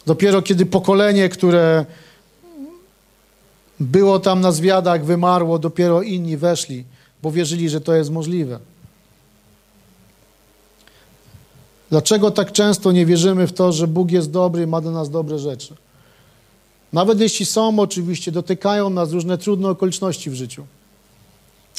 Dopiero 0.07 0.42
kiedy 0.42 0.66
pokolenie, 0.66 1.29
które 1.29 1.87
było 3.81 4.18
tam 4.18 4.40
na 4.40 4.53
zwiadach, 4.53 5.05
wymarło, 5.05 5.59
dopiero 5.59 6.03
inni 6.03 6.37
weszli, 6.37 6.85
bo 7.22 7.31
wierzyli, 7.31 7.68
że 7.68 7.81
to 7.81 7.94
jest 7.94 8.11
możliwe. 8.11 8.59
Dlaczego 11.90 12.31
tak 12.31 12.53
często 12.53 12.92
nie 12.92 13.07
wierzymy 13.07 13.46
w 13.46 13.53
to, 13.53 13.72
że 13.72 13.87
Bóg 13.87 14.11
jest 14.11 14.31
dobry 14.31 14.62
i 14.62 14.66
ma 14.66 14.81
do 14.81 14.90
nas 14.90 15.11
dobre 15.11 15.38
rzeczy? 15.38 15.75
Nawet 16.92 17.20
jeśli 17.20 17.46
są, 17.46 17.79
oczywiście, 17.79 18.33
dotykają 18.33 18.90
nas 18.90 19.12
różne 19.12 19.38
trudne 19.38 19.68
okoliczności 19.68 20.31
w 20.31 20.35
życiu. 20.35 20.66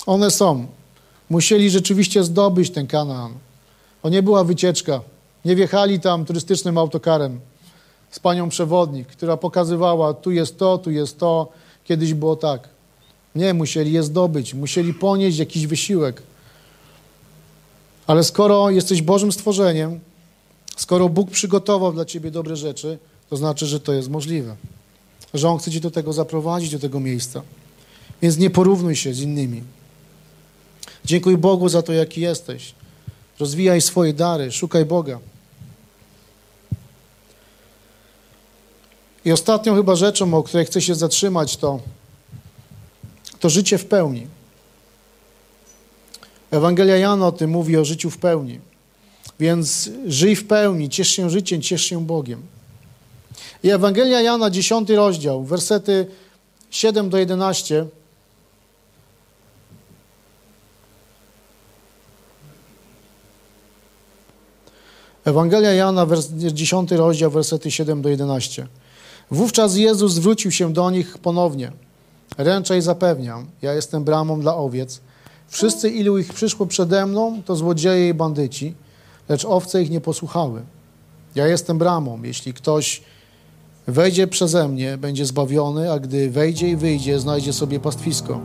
One 0.05 0.31
są. 0.31 0.67
Musieli 1.29 1.69
rzeczywiście 1.69 2.23
zdobyć 2.23 2.69
ten 2.69 2.87
Kanaan. 2.87 3.33
To 4.01 4.09
nie 4.09 4.23
była 4.23 4.43
wycieczka. 4.43 5.01
Nie 5.45 5.55
wjechali 5.55 5.99
tam 5.99 6.25
turystycznym 6.25 6.77
autokarem 6.77 7.39
z 8.11 8.19
panią 8.19 8.49
przewodnik, 8.49 9.07
która 9.07 9.37
pokazywała, 9.37 10.13
tu 10.13 10.31
jest 10.31 10.57
to, 10.57 10.77
tu 10.77 10.91
jest 10.91 11.19
to. 11.19 11.47
Kiedyś 11.83 12.13
było 12.13 12.35
tak. 12.35 12.69
Nie, 13.35 13.53
musieli 13.53 13.91
je 13.91 14.03
zdobyć, 14.03 14.53
musieli 14.53 14.93
ponieść 14.93 15.37
jakiś 15.37 15.67
wysiłek. 15.67 16.21
Ale 18.07 18.23
skoro 18.23 18.69
jesteś 18.69 19.01
Bożym 19.01 19.31
stworzeniem, 19.31 19.99
skoro 20.77 21.09
Bóg 21.09 21.31
przygotował 21.31 21.93
dla 21.93 22.05
ciebie 22.05 22.31
dobre 22.31 22.55
rzeczy, 22.55 22.97
to 23.29 23.37
znaczy, 23.37 23.65
że 23.65 23.79
to 23.79 23.93
jest 23.93 24.09
możliwe. 24.09 24.55
Że 25.33 25.49
On 25.49 25.59
chce 25.59 25.71
cię 25.71 25.79
do 25.79 25.91
tego 25.91 26.13
zaprowadzić, 26.13 26.71
do 26.71 26.79
tego 26.79 26.99
miejsca. 26.99 27.41
Więc 28.21 28.37
nie 28.37 28.49
porównuj 28.49 28.95
się 28.95 29.13
z 29.13 29.21
innymi. 29.21 29.63
Dziękuj 31.05 31.37
Bogu 31.37 31.69
za 31.69 31.81
to, 31.81 31.93
jaki 31.93 32.21
jesteś. 32.21 32.73
Rozwijaj 33.39 33.81
swoje 33.81 34.13
dary, 34.13 34.51
szukaj 34.51 34.85
Boga. 34.85 35.19
I 39.25 39.31
ostatnią 39.31 39.75
chyba 39.75 39.95
rzeczą, 39.95 40.33
o 40.33 40.43
której 40.43 40.65
chcę 40.65 40.81
się 40.81 40.95
zatrzymać, 40.95 41.57
to, 41.57 41.79
to 43.39 43.49
życie 43.49 43.77
w 43.77 43.85
pełni. 43.85 44.27
Ewangelia 46.51 46.97
Jana 46.97 47.27
o 47.27 47.31
tym 47.31 47.49
mówi, 47.49 47.77
o 47.77 47.85
życiu 47.85 48.09
w 48.09 48.17
pełni. 48.17 48.59
Więc 49.39 49.89
żyj 50.07 50.35
w 50.35 50.47
pełni, 50.47 50.89
ciesz 50.89 51.09
się 51.09 51.29
życiem, 51.29 51.61
ciesz 51.61 51.81
się 51.81 52.05
Bogiem. 52.05 52.41
I 53.63 53.69
Ewangelia 53.69 54.21
Jana, 54.21 54.49
10 54.49 54.89
rozdział, 54.89 55.43
wersety 55.43 56.07
7 56.71 57.09
do 57.09 57.17
11. 57.17 57.85
Ewangelia 65.25 65.73
Jana, 65.73 66.07
10 66.53 66.91
rozdział, 66.91 67.31
wersety 67.31 67.71
7 67.71 68.01
do 68.01 68.09
11. 68.09 68.67
Wówczas 69.31 69.75
Jezus 69.75 70.13
zwrócił 70.13 70.51
się 70.51 70.73
do 70.73 70.91
nich 70.91 71.17
ponownie. 71.17 71.71
Ręczę 72.37 72.77
i 72.77 72.81
zapewniam, 72.81 73.47
ja 73.61 73.73
jestem 73.73 74.03
bramą 74.03 74.41
dla 74.41 74.55
owiec. 74.55 75.01
Wszyscy, 75.47 75.89
ilu 75.89 76.17
ich 76.17 76.33
przyszło 76.33 76.65
przede 76.65 77.05
mną, 77.05 77.41
to 77.45 77.55
złodzieje 77.55 78.09
i 78.09 78.13
bandyci, 78.13 78.73
lecz 79.29 79.45
owce 79.45 79.83
ich 79.83 79.89
nie 79.89 80.01
posłuchały. 80.01 80.61
Ja 81.35 81.47
jestem 81.47 81.77
bramą. 81.77 82.23
Jeśli 82.23 82.53
ktoś 82.53 83.01
wejdzie 83.87 84.27
przeze 84.27 84.67
mnie, 84.67 84.97
będzie 84.97 85.25
zbawiony, 85.25 85.91
a 85.91 85.99
gdy 85.99 86.29
wejdzie 86.29 86.69
i 86.69 86.75
wyjdzie, 86.75 87.19
znajdzie 87.19 87.53
sobie 87.53 87.79
pastwisko. 87.79 88.39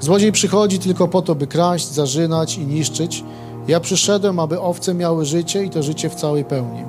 Złodziej 0.00 0.32
przychodzi 0.32 0.78
tylko 0.78 1.08
po 1.08 1.22
to, 1.22 1.34
by 1.34 1.46
kraść, 1.46 1.88
zarzynać 1.88 2.58
i 2.58 2.66
niszczyć. 2.66 3.24
Ja 3.68 3.80
przyszedłem, 3.80 4.38
aby 4.38 4.60
owce 4.60 4.94
miały 4.94 5.24
życie 5.24 5.64
i 5.64 5.70
to 5.70 5.82
życie 5.82 6.10
w 6.10 6.14
całej 6.14 6.44
pełni. 6.44 6.84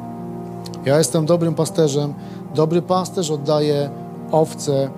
Ja 0.86 0.98
jestem 0.98 1.26
dobrym 1.26 1.56
pasterzem. 1.56 2.14
Dobry 2.56 2.82
pasterz 2.82 3.32
oddaje 3.32 3.90
owce 4.32 4.90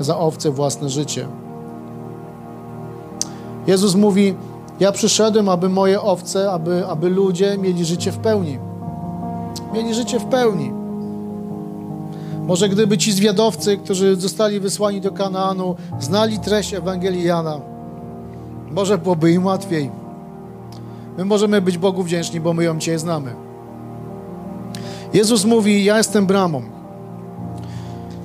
za 0.00 0.18
owce 0.18 0.50
własne 0.50 0.88
życie. 0.90 1.28
Jezus 3.68 3.94
mówi: 3.94 4.34
Ja 4.80 4.92
przyszedłem, 4.92 5.48
aby 5.48 5.68
moje 5.68 6.00
owce, 6.00 6.52
aby, 6.52 6.86
aby 6.86 7.08
ludzie 7.08 7.58
mieli 7.58 7.84
życie 7.84 8.12
w 8.12 8.18
pełni. 8.18 8.58
Mieli 9.74 9.94
życie 9.94 10.20
w 10.20 10.24
pełni. 10.24 10.72
Może 12.46 12.68
gdyby 12.68 12.98
ci 12.98 13.12
zwiadowcy, 13.12 13.76
którzy 13.76 14.16
zostali 14.16 14.60
wysłani 14.60 15.00
do 15.00 15.12
Kanaanu, 15.12 15.76
znali 16.00 16.38
treść 16.38 16.74
Ewangelii 16.74 17.24
Jana, 17.24 17.60
może 18.70 18.98
byłoby 18.98 19.32
im 19.32 19.46
łatwiej. 19.46 19.90
My 21.18 21.24
możemy 21.24 21.60
być 21.60 21.78
Bogu 21.78 22.02
wdzięczni, 22.02 22.40
bo 22.40 22.52
my 22.52 22.64
ją 22.64 22.78
dzisiaj 22.78 22.98
znamy. 22.98 23.34
Jezus 25.12 25.44
mówi: 25.44 25.84
Ja 25.84 25.98
jestem 25.98 26.26
bramą. 26.26 26.77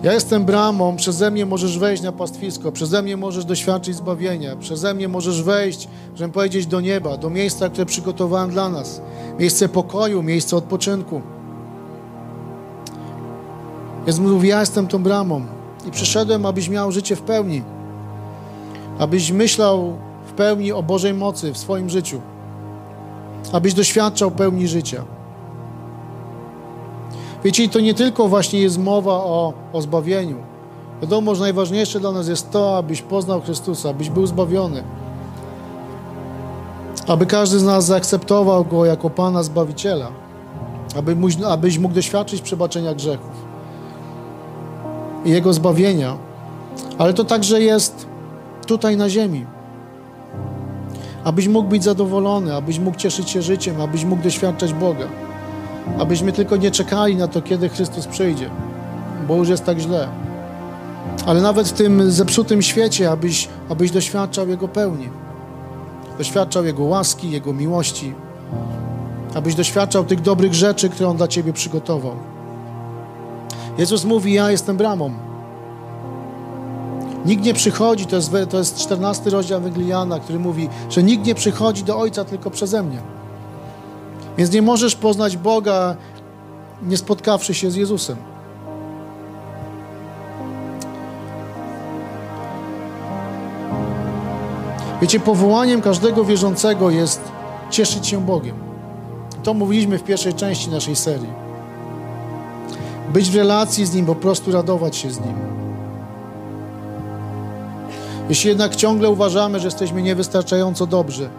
Ja 0.04 0.14
jestem 0.14 0.46
bramą, 0.46 0.96
przeze 0.96 1.32
mnie 1.32 1.46
możesz 1.46 1.80
wejść 1.80 2.04
na 2.04 2.12
pastwisko, 2.12 2.72
przeze 2.72 3.02
mnie 3.02 3.18
możesz 3.18 3.46
doświadczyć 3.46 3.96
zbawienia, 3.96 4.56
przeze 4.56 4.94
mnie 4.94 5.08
możesz 5.08 5.44
wejść, 5.44 5.88
żeby 6.16 6.34
powiedzieć 6.34 6.68
do 6.68 6.82
nieba, 6.82 7.18
do 7.18 7.30
miejsca, 7.30 7.70
które 7.70 7.86
przygotowałem 7.86 8.52
dla 8.52 8.70
nas. 8.70 9.02
Miejsce 9.40 9.70
pokoju, 9.70 10.24
miejsce 10.24 10.58
odpoczynku. 10.58 11.22
Więc 14.06 14.20
mówi, 14.20 14.48
ja 14.48 14.60
jestem 14.60 14.88
tą 14.88 15.04
bramą 15.04 15.46
i 15.88 15.92
przyszedłem, 15.92 16.46
abyś 16.46 16.70
miał 16.70 16.92
życie 16.92 17.16
w 17.16 17.22
pełni. 17.22 17.64
Abyś 19.00 19.32
myślał 19.32 19.94
w 20.28 20.32
pełni 20.32 20.72
o 20.72 20.84
Bożej 20.84 21.14
mocy 21.14 21.54
w 21.54 21.58
swoim 21.58 21.90
życiu. 21.90 22.22
Abyś 23.52 23.74
doświadczał 23.74 24.32
pełni 24.32 24.68
życia. 24.68 25.04
Wiecie, 27.44 27.70
to 27.70 27.80
nie 27.80 27.94
tylko 27.94 28.28
właśnie 28.28 28.60
jest 28.60 28.78
mowa 28.78 29.14
o, 29.14 29.54
o 29.74 29.82
zbawieniu. 29.82 30.38
Wiadomo, 31.02 31.36
że 31.36 31.42
najważniejsze 31.42 32.00
dla 32.00 32.12
nas 32.12 32.28
jest 32.28 32.52
to, 32.52 32.78
abyś 32.78 33.02
poznał 33.02 33.42
Chrystusa, 33.42 33.90
abyś 33.90 34.10
był 34.10 34.28
zbawiony. 34.28 34.84
Aby 37.08 37.26
każdy 37.26 37.60
z 37.60 37.64
nas 37.64 37.86
zaakceptował 37.86 38.66
Go 38.66 38.86
jako 38.86 39.10
Pana 39.10 39.44
Zbawiciela. 39.44 40.08
Aby 40.96 41.16
mógł, 41.16 41.46
abyś 41.48 41.78
mógł 41.80 41.96
doświadczyć 41.96 42.42
przebaczenia 42.42 42.94
grzechów 42.94 43.32
i 45.26 45.30
Jego 45.30 45.54
zbawienia. 45.54 46.18
Ale 46.98 47.14
to 47.14 47.24
także 47.24 47.62
jest 47.62 48.08
tutaj 48.68 48.98
na 48.98 49.10
ziemi. 49.10 49.46
Abyś 51.24 51.48
mógł 51.48 51.70
być 51.70 51.84
zadowolony, 51.84 52.56
abyś 52.56 52.80
mógł 52.80 52.98
cieszyć 52.98 53.30
się 53.30 53.42
życiem, 53.42 53.82
abyś 53.82 54.06
mógł 54.06 54.24
doświadczać 54.24 54.74
Boga. 54.74 55.08
Abyśmy 56.00 56.32
tylko 56.32 56.58
nie 56.58 56.72
czekali 56.72 57.16
na 57.16 57.28
to, 57.28 57.42
kiedy 57.42 57.70
Chrystus 57.70 58.08
przyjdzie, 58.08 58.50
bo 59.28 59.36
już 59.36 59.50
jest 59.50 59.66
tak 59.66 59.80
źle. 59.80 60.08
Ale 61.26 61.42
nawet 61.42 61.68
w 61.68 61.74
tym 61.74 62.12
zepsutym 62.12 62.62
świecie, 62.62 63.12
abyś, 63.12 63.50
abyś 63.70 63.92
doświadczał 63.92 64.48
Jego 64.48 64.68
pełni. 64.68 65.10
Doświadczał 66.18 66.66
Jego 66.66 66.84
łaski, 66.84 67.32
Jego 67.32 67.54
miłości. 67.54 68.14
Abyś 69.36 69.56
doświadczał 69.56 70.04
tych 70.04 70.22
dobrych 70.22 70.54
rzeczy, 70.54 70.90
które 70.90 71.10
On 71.10 71.18
dla 71.18 71.28
Ciebie 71.28 71.54
przygotował. 71.54 72.16
Jezus 73.78 74.06
mówi, 74.06 74.34
ja 74.34 74.52
jestem 74.52 74.78
bramą. 74.78 75.12
Nikt 77.26 77.44
nie 77.44 77.54
przychodzi, 77.54 78.06
to 78.06 78.16
jest, 78.16 78.32
to 78.50 78.58
jest 78.58 78.78
14 78.78 79.30
rozdział 79.30 79.62
Węglijana, 79.62 80.20
który 80.20 80.40
mówi, 80.40 80.70
że 80.90 81.04
nikt 81.04 81.26
nie 81.26 81.36
przychodzi 81.36 81.84
do 81.84 81.98
Ojca 82.00 82.26
tylko 82.26 82.52
przeze 82.52 82.84
mnie. 82.84 82.98
Więc 84.38 84.52
nie 84.52 84.62
możesz 84.62 84.96
poznać 84.96 85.38
Boga, 85.38 85.96
nie 86.82 86.98
spotkawszy 86.98 87.54
się 87.54 87.72
z 87.72 87.76
Jezusem. 87.76 88.18
Wiecie, 95.02 95.20
powołaniem 95.20 95.82
każdego 95.82 96.26
wierzącego 96.26 96.90
jest 96.90 97.22
cieszyć 97.70 98.08
się 98.08 98.26
Bogiem. 98.26 98.56
To 99.44 99.54
mówiliśmy 99.54 99.98
w 100.00 100.04
pierwszej 100.04 100.34
części 100.34 100.70
naszej 100.70 100.96
serii. 100.96 101.34
Być 103.14 103.32
w 103.32 103.36
relacji 103.36 103.86
z 103.86 103.94
Nim, 103.94 104.06
po 104.06 104.16
prostu 104.16 104.52
radować 104.52 104.96
się 104.96 105.12
z 105.12 105.20
Nim. 105.20 105.36
Jeśli 108.30 108.50
jednak 108.50 108.76
ciągle 108.76 109.10
uważamy, 109.10 109.60
że 109.60 109.68
jesteśmy 109.68 110.02
niewystarczająco 110.02 110.88
dobrzy, 110.88 111.30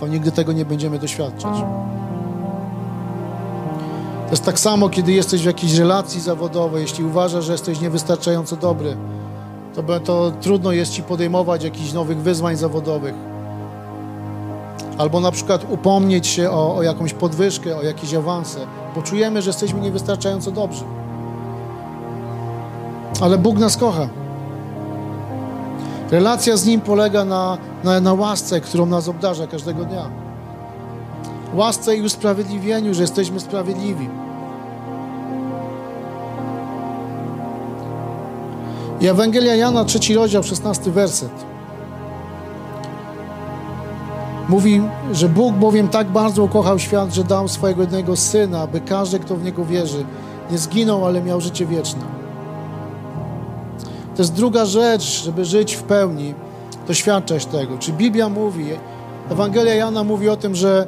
to 0.00 0.06
nigdy 0.06 0.32
tego 0.32 0.52
nie 0.52 0.64
będziemy 0.64 0.98
doświadczać. 0.98 1.56
To 4.26 4.30
jest 4.30 4.44
tak 4.44 4.60
samo, 4.60 4.88
kiedy 4.88 5.12
jesteś 5.12 5.42
w 5.42 5.46
jakiejś 5.46 5.74
relacji 5.74 6.20
zawodowej, 6.20 6.82
jeśli 6.82 7.04
uważasz, 7.04 7.44
że 7.44 7.52
jesteś 7.52 7.80
niewystarczająco 7.80 8.56
dobry, 8.56 8.96
to, 9.74 10.00
to 10.00 10.30
trudno 10.40 10.72
jest 10.72 10.92
ci 10.92 11.02
podejmować 11.02 11.64
jakichś 11.64 11.92
nowych 11.92 12.18
wyzwań 12.18 12.56
zawodowych. 12.56 13.14
Albo 14.98 15.20
na 15.20 15.30
przykład 15.30 15.66
upomnieć 15.70 16.26
się 16.26 16.50
o, 16.50 16.76
o 16.76 16.82
jakąś 16.82 17.14
podwyżkę, 17.14 17.76
o 17.76 17.82
jakieś 17.82 18.14
awanse, 18.14 18.58
bo 18.94 19.02
czujemy, 19.02 19.42
że 19.42 19.50
jesteśmy 19.50 19.80
niewystarczająco 19.80 20.50
dobrzy. 20.50 20.84
Ale 23.20 23.38
Bóg 23.38 23.58
nas 23.58 23.76
kocha. 23.76 24.08
Relacja 26.10 26.56
z 26.56 26.66
Nim 26.66 26.80
polega 26.80 27.24
na, 27.24 27.58
na, 27.84 28.00
na 28.00 28.14
łasce, 28.14 28.60
którą 28.60 28.86
nas 28.86 29.08
obdarza 29.08 29.46
każdego 29.46 29.84
dnia. 29.84 30.10
Łasce 31.54 31.96
i 31.96 32.02
usprawiedliwieniu, 32.02 32.94
że 32.94 33.02
jesteśmy 33.02 33.40
sprawiedliwi. 33.40 34.08
I 39.00 39.08
Ewangelia 39.08 39.54
Jana, 39.54 39.84
trzeci 39.84 40.14
rozdział, 40.14 40.42
szesnasty 40.42 40.90
werset. 40.90 41.32
Mówi, 44.48 44.82
że 45.12 45.28
Bóg 45.28 45.54
bowiem 45.54 45.88
tak 45.88 46.06
bardzo 46.06 46.42
ukochał 46.42 46.78
świat, 46.78 47.14
że 47.14 47.24
dał 47.24 47.48
swojego 47.48 47.80
jednego 47.80 48.16
Syna, 48.16 48.60
aby 48.60 48.80
każdy, 48.80 49.18
kto 49.18 49.36
w 49.36 49.44
Niego 49.44 49.64
wierzy, 49.64 50.04
nie 50.50 50.58
zginął, 50.58 51.06
ale 51.06 51.22
miał 51.22 51.40
życie 51.40 51.66
wieczne. 51.66 52.15
To 54.16 54.22
jest 54.22 54.32
druga 54.34 54.64
rzecz, 54.64 55.24
żeby 55.24 55.44
żyć 55.44 55.74
w 55.74 55.82
pełni, 55.82 56.34
doświadczać 56.88 57.46
tego. 57.46 57.78
Czy 57.78 57.92
Biblia 57.92 58.28
mówi, 58.28 58.66
Ewangelia 59.30 59.74
Jana 59.74 60.04
mówi 60.04 60.28
o 60.28 60.36
tym, 60.36 60.54
że, 60.54 60.86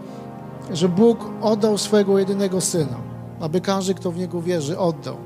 że 0.73 0.89
Bóg 0.89 1.19
oddał 1.43 1.79
swojego 1.79 2.19
jedynego 2.19 2.61
Syna, 2.61 2.97
aby 3.41 3.61
każdy, 3.61 3.95
kto 3.95 4.11
w 4.11 4.19
Niego 4.19 4.43
wierzy, 4.43 4.79
oddał. 4.79 5.17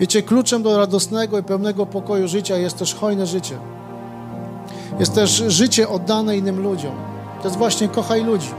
Wiecie, 0.00 0.22
kluczem 0.22 0.62
do 0.62 0.78
radosnego 0.78 1.38
i 1.38 1.42
pełnego 1.42 1.86
pokoju 1.86 2.28
życia 2.28 2.56
jest 2.56 2.78
też 2.78 2.94
hojne 2.94 3.26
życie. 3.26 3.58
Jest 4.98 5.14
też 5.14 5.30
życie 5.30 5.88
oddane 5.88 6.36
innym 6.36 6.62
ludziom. 6.62 6.94
To 7.42 7.48
jest 7.48 7.58
właśnie 7.58 7.88
kochaj 7.88 8.24
ludzi. 8.24 8.50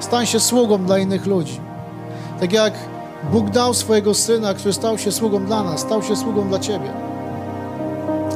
Stań 0.00 0.26
się 0.26 0.40
sługą 0.40 0.84
dla 0.84 0.98
innych 0.98 1.26
ludzi. 1.26 1.60
Tak 2.40 2.52
jak 2.52 2.74
Bóg 3.32 3.50
dał 3.50 3.74
swojego 3.74 4.14
Syna, 4.14 4.54
który 4.54 4.72
stał 4.72 4.98
się 4.98 5.12
sługą 5.12 5.44
dla 5.44 5.62
nas, 5.62 5.80
stał 5.80 6.02
się 6.02 6.16
sługą 6.16 6.48
dla 6.48 6.58
Ciebie. 6.58 7.11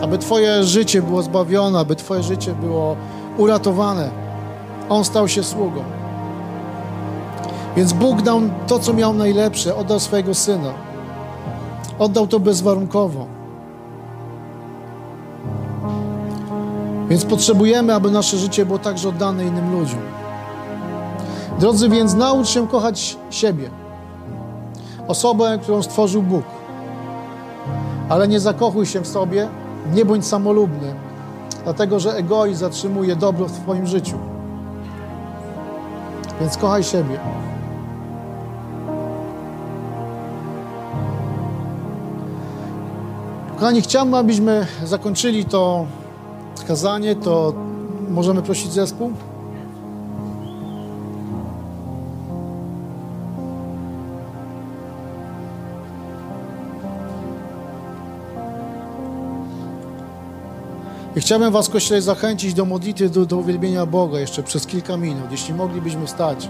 Aby 0.06 0.18
Twoje 0.18 0.64
życie 0.64 1.02
było 1.02 1.22
zbawione, 1.22 1.78
aby 1.78 1.96
Twoje 1.96 2.22
życie 2.22 2.54
było 2.54 2.96
uratowane. 3.36 4.10
On 4.88 5.04
stał 5.04 5.28
się 5.28 5.42
sługą. 5.42 5.82
Więc 7.76 7.92
Bóg 7.92 8.22
dał 8.22 8.40
to, 8.66 8.78
co 8.78 8.92
miał 8.92 9.14
najlepsze, 9.14 9.76
oddał 9.76 10.00
swojego 10.00 10.34
Syna. 10.34 10.72
Oddał 11.98 12.26
to 12.26 12.40
bezwarunkowo. 12.40 13.26
Więc 17.08 17.24
potrzebujemy, 17.24 17.94
aby 17.94 18.10
nasze 18.10 18.36
życie 18.36 18.66
było 18.66 18.78
także 18.78 19.08
oddane 19.08 19.44
innym 19.44 19.72
ludziom. 19.72 20.00
Drodzy, 21.58 21.88
więc 21.88 22.14
naucz 22.14 22.48
się 22.48 22.68
kochać 22.68 23.16
siebie. 23.30 23.70
Osobę, 25.08 25.58
którą 25.62 25.82
stworzył 25.82 26.22
Bóg. 26.22 26.44
Ale 28.08 28.28
nie 28.28 28.40
zakochuj 28.40 28.86
się 28.86 29.00
w 29.00 29.06
sobie, 29.06 29.48
nie 29.94 30.04
bądź 30.04 30.26
samolubny, 30.26 30.94
dlatego 31.64 32.00
że 32.00 32.16
egoizm 32.16 32.60
zatrzymuje 32.60 33.16
dobro 33.16 33.46
w 33.46 33.52
Twoim 33.52 33.86
życiu. 33.86 34.16
Więc 36.40 36.56
kochaj 36.56 36.84
siebie. 36.84 37.18
Kochani, 43.54 43.82
chciałbym, 43.82 44.14
abyśmy 44.14 44.66
zakończyli 44.84 45.44
to 45.44 45.86
kazanie, 46.68 47.16
to 47.16 47.52
możemy 48.10 48.42
prosić 48.42 48.72
zespół? 48.72 49.12
I 61.16 61.20
chciałbym 61.20 61.52
Was, 61.52 61.68
Kościele, 61.68 62.02
zachęcić 62.02 62.54
do 62.54 62.64
modlitwy, 62.64 63.08
do, 63.08 63.26
do 63.26 63.36
uwielbienia 63.36 63.86
Boga 63.86 64.20
jeszcze 64.20 64.42
przez 64.42 64.66
kilka 64.66 64.96
minut, 64.96 65.30
jeśli 65.30 65.54
moglibyśmy 65.54 66.08
stać. 66.08 66.48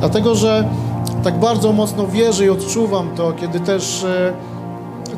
Dlatego, 0.00 0.34
że 0.34 0.68
tak 1.24 1.38
bardzo 1.38 1.72
mocno 1.72 2.06
wierzę 2.06 2.44
i 2.44 2.48
odczuwam 2.48 3.14
to, 3.16 3.32
kiedy 3.32 3.60
też 3.60 4.04
e, 4.04 4.32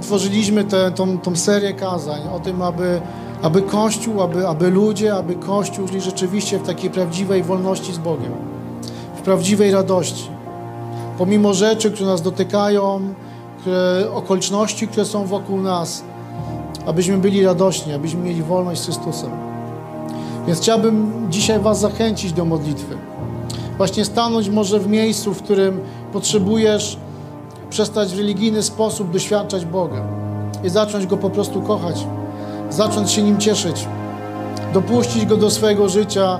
tworzyliśmy 0.00 0.64
tę 0.64 0.90
tą, 0.90 1.18
tą 1.18 1.36
serię 1.36 1.74
kazań 1.74 2.20
o 2.34 2.40
tym, 2.40 2.62
aby, 2.62 3.00
aby 3.42 3.62
Kościół, 3.62 4.22
aby, 4.22 4.48
aby 4.48 4.70
ludzie, 4.70 5.14
aby 5.14 5.34
Kościół 5.34 5.88
żyli 5.88 6.00
rzeczywiście 6.00 6.58
w 6.58 6.66
takiej 6.66 6.90
prawdziwej 6.90 7.42
wolności 7.42 7.92
z 7.92 7.98
Bogiem, 7.98 8.32
w 9.16 9.20
prawdziwej 9.20 9.70
radości. 9.70 10.30
Pomimo 11.18 11.54
rzeczy, 11.54 11.90
które 11.90 12.10
nas 12.10 12.22
dotykają, 12.22 13.00
które, 13.60 14.06
okoliczności, 14.14 14.88
które 14.88 15.06
są 15.06 15.26
wokół 15.26 15.60
nas, 15.60 16.02
abyśmy 16.88 17.18
byli 17.18 17.44
radośni, 17.44 17.92
abyśmy 17.92 18.20
mieli 18.20 18.42
wolność 18.42 18.80
z 18.80 18.84
Chrystusem. 18.84 19.30
Więc 20.46 20.60
chciałbym 20.60 21.26
dzisiaj 21.30 21.60
Was 21.60 21.80
zachęcić 21.80 22.32
do 22.32 22.44
modlitwy. 22.44 22.96
Właśnie 23.76 24.04
stanąć 24.04 24.48
może 24.48 24.78
w 24.78 24.88
miejscu, 24.88 25.34
w 25.34 25.42
którym 25.42 25.80
potrzebujesz 26.12 26.96
przestać 27.70 28.14
w 28.14 28.18
religijny 28.18 28.62
sposób 28.62 29.10
doświadczać 29.10 29.64
Boga 29.64 30.02
i 30.64 30.68
zacząć 30.68 31.06
Go 31.06 31.16
po 31.16 31.30
prostu 31.30 31.62
kochać, 31.62 32.06
zacząć 32.70 33.10
się 33.10 33.22
Nim 33.22 33.38
cieszyć, 33.38 33.86
dopuścić 34.74 35.26
Go 35.26 35.36
do 35.36 35.50
swojego 35.50 35.88
życia 35.88 36.38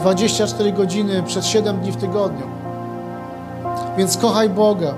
24 0.00 0.72
godziny 0.72 1.22
przez 1.26 1.46
7 1.46 1.80
dni 1.80 1.92
w 1.92 1.96
tygodniu. 1.96 2.46
Więc 3.98 4.16
kochaj 4.16 4.50
Boga, 4.50 4.94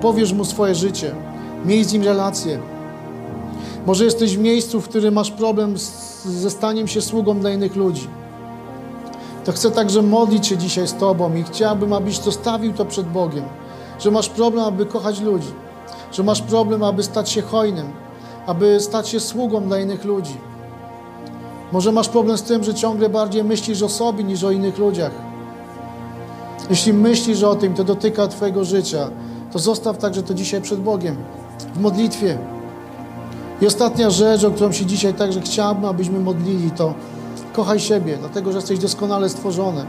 powierz 0.00 0.32
Mu 0.32 0.44
swoje 0.44 0.74
życie, 0.74 1.14
miej 1.64 1.84
z 1.84 1.92
Nim 1.92 2.02
relacje. 2.02 2.73
Może 3.86 4.04
jesteś 4.04 4.36
w 4.36 4.40
miejscu, 4.40 4.80
w 4.80 4.88
którym 4.88 5.14
masz 5.14 5.30
problem 5.30 5.78
z, 5.78 6.24
ze 6.24 6.50
staniem 6.50 6.88
się 6.88 7.00
sługą 7.00 7.38
dla 7.38 7.50
innych 7.50 7.76
ludzi. 7.76 8.08
To 9.44 9.52
chcę 9.52 9.70
także 9.70 10.02
modlić 10.02 10.46
się 10.46 10.56
dzisiaj 10.56 10.88
z 10.88 10.94
Tobą 10.94 11.34
i 11.34 11.42
chciałbym, 11.42 11.92
abyś 11.92 12.18
zostawił 12.18 12.72
to 12.72 12.84
przed 12.84 13.08
Bogiem 13.08 13.44
że 14.00 14.10
masz 14.10 14.28
problem, 14.28 14.64
aby 14.64 14.86
kochać 14.86 15.20
ludzi, 15.20 15.48
że 16.12 16.22
masz 16.22 16.42
problem, 16.42 16.82
aby 16.82 17.02
stać 17.02 17.30
się 17.30 17.42
hojnym, 17.42 17.92
aby 18.46 18.80
stać 18.80 19.08
się 19.08 19.20
sługą 19.20 19.60
dla 19.60 19.78
innych 19.78 20.04
ludzi. 20.04 20.36
Może 21.72 21.92
masz 21.92 22.08
problem 22.08 22.38
z 22.38 22.42
tym, 22.42 22.64
że 22.64 22.74
ciągle 22.74 23.08
bardziej 23.08 23.44
myślisz 23.44 23.82
o 23.82 23.88
sobie 23.88 24.24
niż 24.24 24.44
o 24.44 24.50
innych 24.50 24.78
ludziach. 24.78 25.12
Jeśli 26.70 26.92
myślisz 26.92 27.42
o 27.42 27.54
tym, 27.54 27.74
to 27.74 27.84
dotyka 27.84 28.28
Twojego 28.28 28.64
życia, 28.64 29.10
to 29.52 29.58
zostaw 29.58 29.98
także 29.98 30.22
to 30.22 30.34
dzisiaj 30.34 30.62
przed 30.62 30.80
Bogiem, 30.80 31.16
w 31.74 31.80
modlitwie. 31.80 32.53
I 33.60 33.66
ostatnia 33.66 34.10
rzecz, 34.10 34.44
o 34.44 34.50
którą 34.50 34.72
się 34.72 34.86
dzisiaj 34.86 35.14
także 35.14 35.40
chciałbym, 35.40 35.84
abyśmy 35.84 36.20
modlili, 36.20 36.70
to 36.70 36.94
kochaj 37.52 37.80
siebie, 37.80 38.16
dlatego 38.20 38.52
że 38.52 38.58
jesteś 38.58 38.78
doskonale 38.78 39.28
stworzony. 39.28 39.84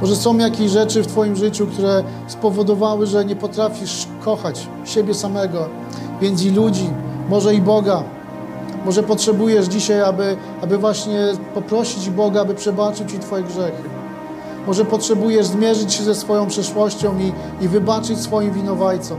Może 0.00 0.16
są 0.16 0.38
jakieś 0.38 0.70
rzeczy 0.70 1.02
w 1.02 1.06
Twoim 1.06 1.36
życiu, 1.36 1.66
które 1.66 2.04
spowodowały, 2.26 3.06
że 3.06 3.24
nie 3.24 3.36
potrafisz 3.36 4.06
kochać 4.24 4.68
siebie 4.84 5.14
samego, 5.14 5.68
więc 6.20 6.44
i 6.44 6.50
ludzi, 6.50 6.90
może 7.28 7.54
i 7.54 7.60
Boga. 7.60 8.02
Może 8.84 9.02
potrzebujesz 9.02 9.66
dzisiaj, 9.66 10.02
aby, 10.02 10.36
aby 10.62 10.78
właśnie 10.78 11.26
poprosić 11.54 12.10
Boga, 12.10 12.40
aby 12.40 12.54
przebaczył 12.54 13.06
Ci 13.06 13.18
Twoje 13.18 13.42
grzechy. 13.42 13.82
Może 14.66 14.84
potrzebujesz 14.84 15.46
zmierzyć 15.46 15.94
się 15.94 16.04
ze 16.04 16.14
swoją 16.14 16.46
przeszłością 16.46 17.18
i, 17.18 17.32
i 17.64 17.68
wybaczyć 17.68 18.18
swoim 18.20 18.52
winowajcom. 18.52 19.18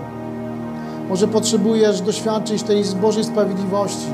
Może 1.10 1.28
potrzebujesz 1.28 2.02
doświadczyć 2.02 2.64
tej 2.64 2.84
Bożej 2.86 3.24
sprawiedliwości, 3.24 4.08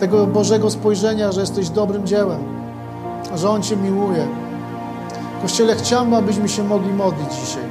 tego 0.00 0.26
Bożego 0.26 0.70
spojrzenia, 0.70 1.32
że 1.32 1.40
jesteś 1.40 1.68
dobrym 1.68 2.06
dziełem, 2.06 2.38
że 3.36 3.50
On 3.50 3.62
Cię 3.62 3.76
miłuje. 3.76 4.26
Kościele, 5.42 5.76
chciałbym, 5.76 6.14
abyśmy 6.14 6.48
się 6.48 6.64
mogli 6.64 6.92
modlić 6.92 7.28
dzisiaj. 7.28 7.62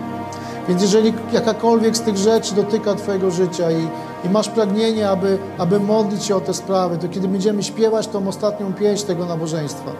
Więc 0.67 0.81
jeżeli 0.81 1.13
jakakolwiek 1.33 1.97
z 1.97 2.01
tych 2.01 2.17
rzeczy 2.17 2.55
dotyka 2.55 2.95
Twojego 2.95 3.31
życia 3.31 3.71
i, 3.71 3.87
i 4.25 4.29
masz 4.29 4.49
pragnienie, 4.49 5.09
aby, 5.09 5.37
aby 5.57 5.79
modlić 5.79 6.23
się 6.23 6.35
o 6.35 6.41
te 6.41 6.53
sprawy, 6.53 6.97
to 6.97 7.07
kiedy 7.07 7.27
będziemy 7.27 7.63
śpiewać 7.63 8.07
tą 8.07 8.27
ostatnią 8.27 8.73
pieśń 8.73 9.07
tego 9.07 9.25
nabożeństwa, 9.25 9.91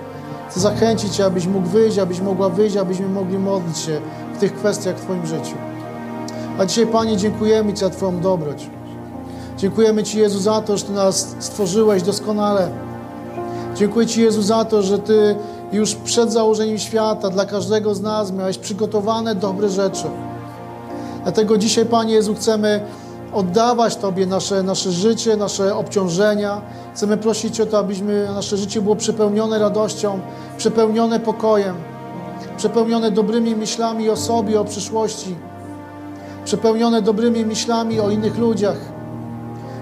chcę 0.49 0.59
zachęcić 0.59 1.15
Cię, 1.15 1.25
abyś 1.25 1.47
mógł 1.47 1.67
wyjść, 1.67 1.97
abyś 1.97 2.19
mogła 2.19 2.49
wyjść, 2.49 2.77
abyśmy 2.77 3.07
mogli 3.07 3.37
modlić 3.37 3.77
się 3.77 4.01
w 4.35 4.37
tych 4.37 4.55
kwestiach 4.55 4.95
w 4.95 5.01
Twoim 5.01 5.25
życiu. 5.25 5.70
A 6.61 6.65
dzisiaj, 6.65 6.87
Panie, 6.87 7.17
dziękujemy 7.17 7.73
Ci 7.73 7.79
za 7.79 7.89
Twoją 7.89 8.19
dobroć. 8.19 8.69
Dziękujemy 9.57 10.03
Ci, 10.03 10.19
Jezu, 10.19 10.39
za 10.39 10.61
to, 10.61 10.77
że 10.77 10.85
Ty 10.85 10.91
nas 10.91 11.35
stworzyłeś 11.39 12.03
doskonale. 12.03 12.69
Dziękuję 13.75 14.07
Ci, 14.07 14.21
Jezu, 14.21 14.41
za 14.41 14.65
to, 14.65 14.81
że 14.81 14.99
Ty 14.99 15.35
już 15.71 15.95
przed 15.95 16.31
założeniem 16.31 16.77
świata 16.77 17.29
dla 17.29 17.45
każdego 17.45 17.95
z 17.95 18.01
nas 18.01 18.31
miałeś 18.31 18.57
przygotowane 18.57 19.35
dobre 19.35 19.69
rzeczy. 19.69 20.03
Dlatego 21.23 21.57
dzisiaj, 21.57 21.85
Panie 21.85 22.13
Jezu, 22.13 22.35
chcemy 22.35 22.85
oddawać 23.33 23.95
Tobie 23.95 24.25
nasze, 24.25 24.63
nasze 24.63 24.91
życie, 24.91 25.37
nasze 25.37 25.75
obciążenia. 25.75 26.61
Chcemy 26.93 27.17
prosić 27.17 27.61
o 27.61 27.65
to, 27.65 27.77
abyśmy 27.77 28.27
nasze 28.33 28.57
życie 28.57 28.81
było 28.81 28.95
przepełnione 28.95 29.59
radością, 29.59 30.19
przepełnione 30.57 31.19
pokojem, 31.19 31.75
przepełnione 32.57 33.11
dobrymi 33.11 33.55
myślami 33.55 34.09
o 34.09 34.17
sobie, 34.17 34.61
o 34.61 34.65
przyszłości, 34.65 35.35
przepełnione 36.45 37.01
dobrymi 37.01 37.45
myślami 37.45 37.99
o 37.99 38.09
innych 38.09 38.37
ludziach. 38.37 38.77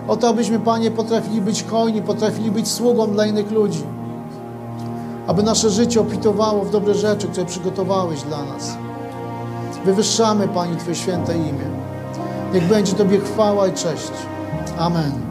O 0.08 0.18
to, 0.18 0.30
abyśmy, 0.30 0.60
Panie, 0.60 0.92
potrafili 0.92 1.42
być 1.42 1.64
hojni, 1.64 2.02
potrafili 2.02 2.52
być 2.52 2.68
sługą 2.68 3.12
dla 3.12 3.26
innych 3.26 3.52
ludzi. 3.52 3.84
Aby 5.28 5.44
nasze 5.44 5.70
życie 5.70 6.02
opitowało 6.02 6.66
w 6.66 6.72
dobre 6.72 6.94
rzeczy, 6.94 7.28
które 7.28 7.46
przygotowałeś 7.46 8.22
dla 8.22 8.46
nas. 8.46 8.78
Wywyższamy, 9.86 10.48
Pani, 10.48 10.78
Twoje 10.78 10.96
święte 10.96 11.38
imię. 11.38 11.70
Niech 12.54 12.64
będzie 12.64 12.94
Tobie 12.94 13.20
chwała 13.20 13.68
i 13.68 13.74
cześć. 13.74 14.12
Amen. 14.78 15.29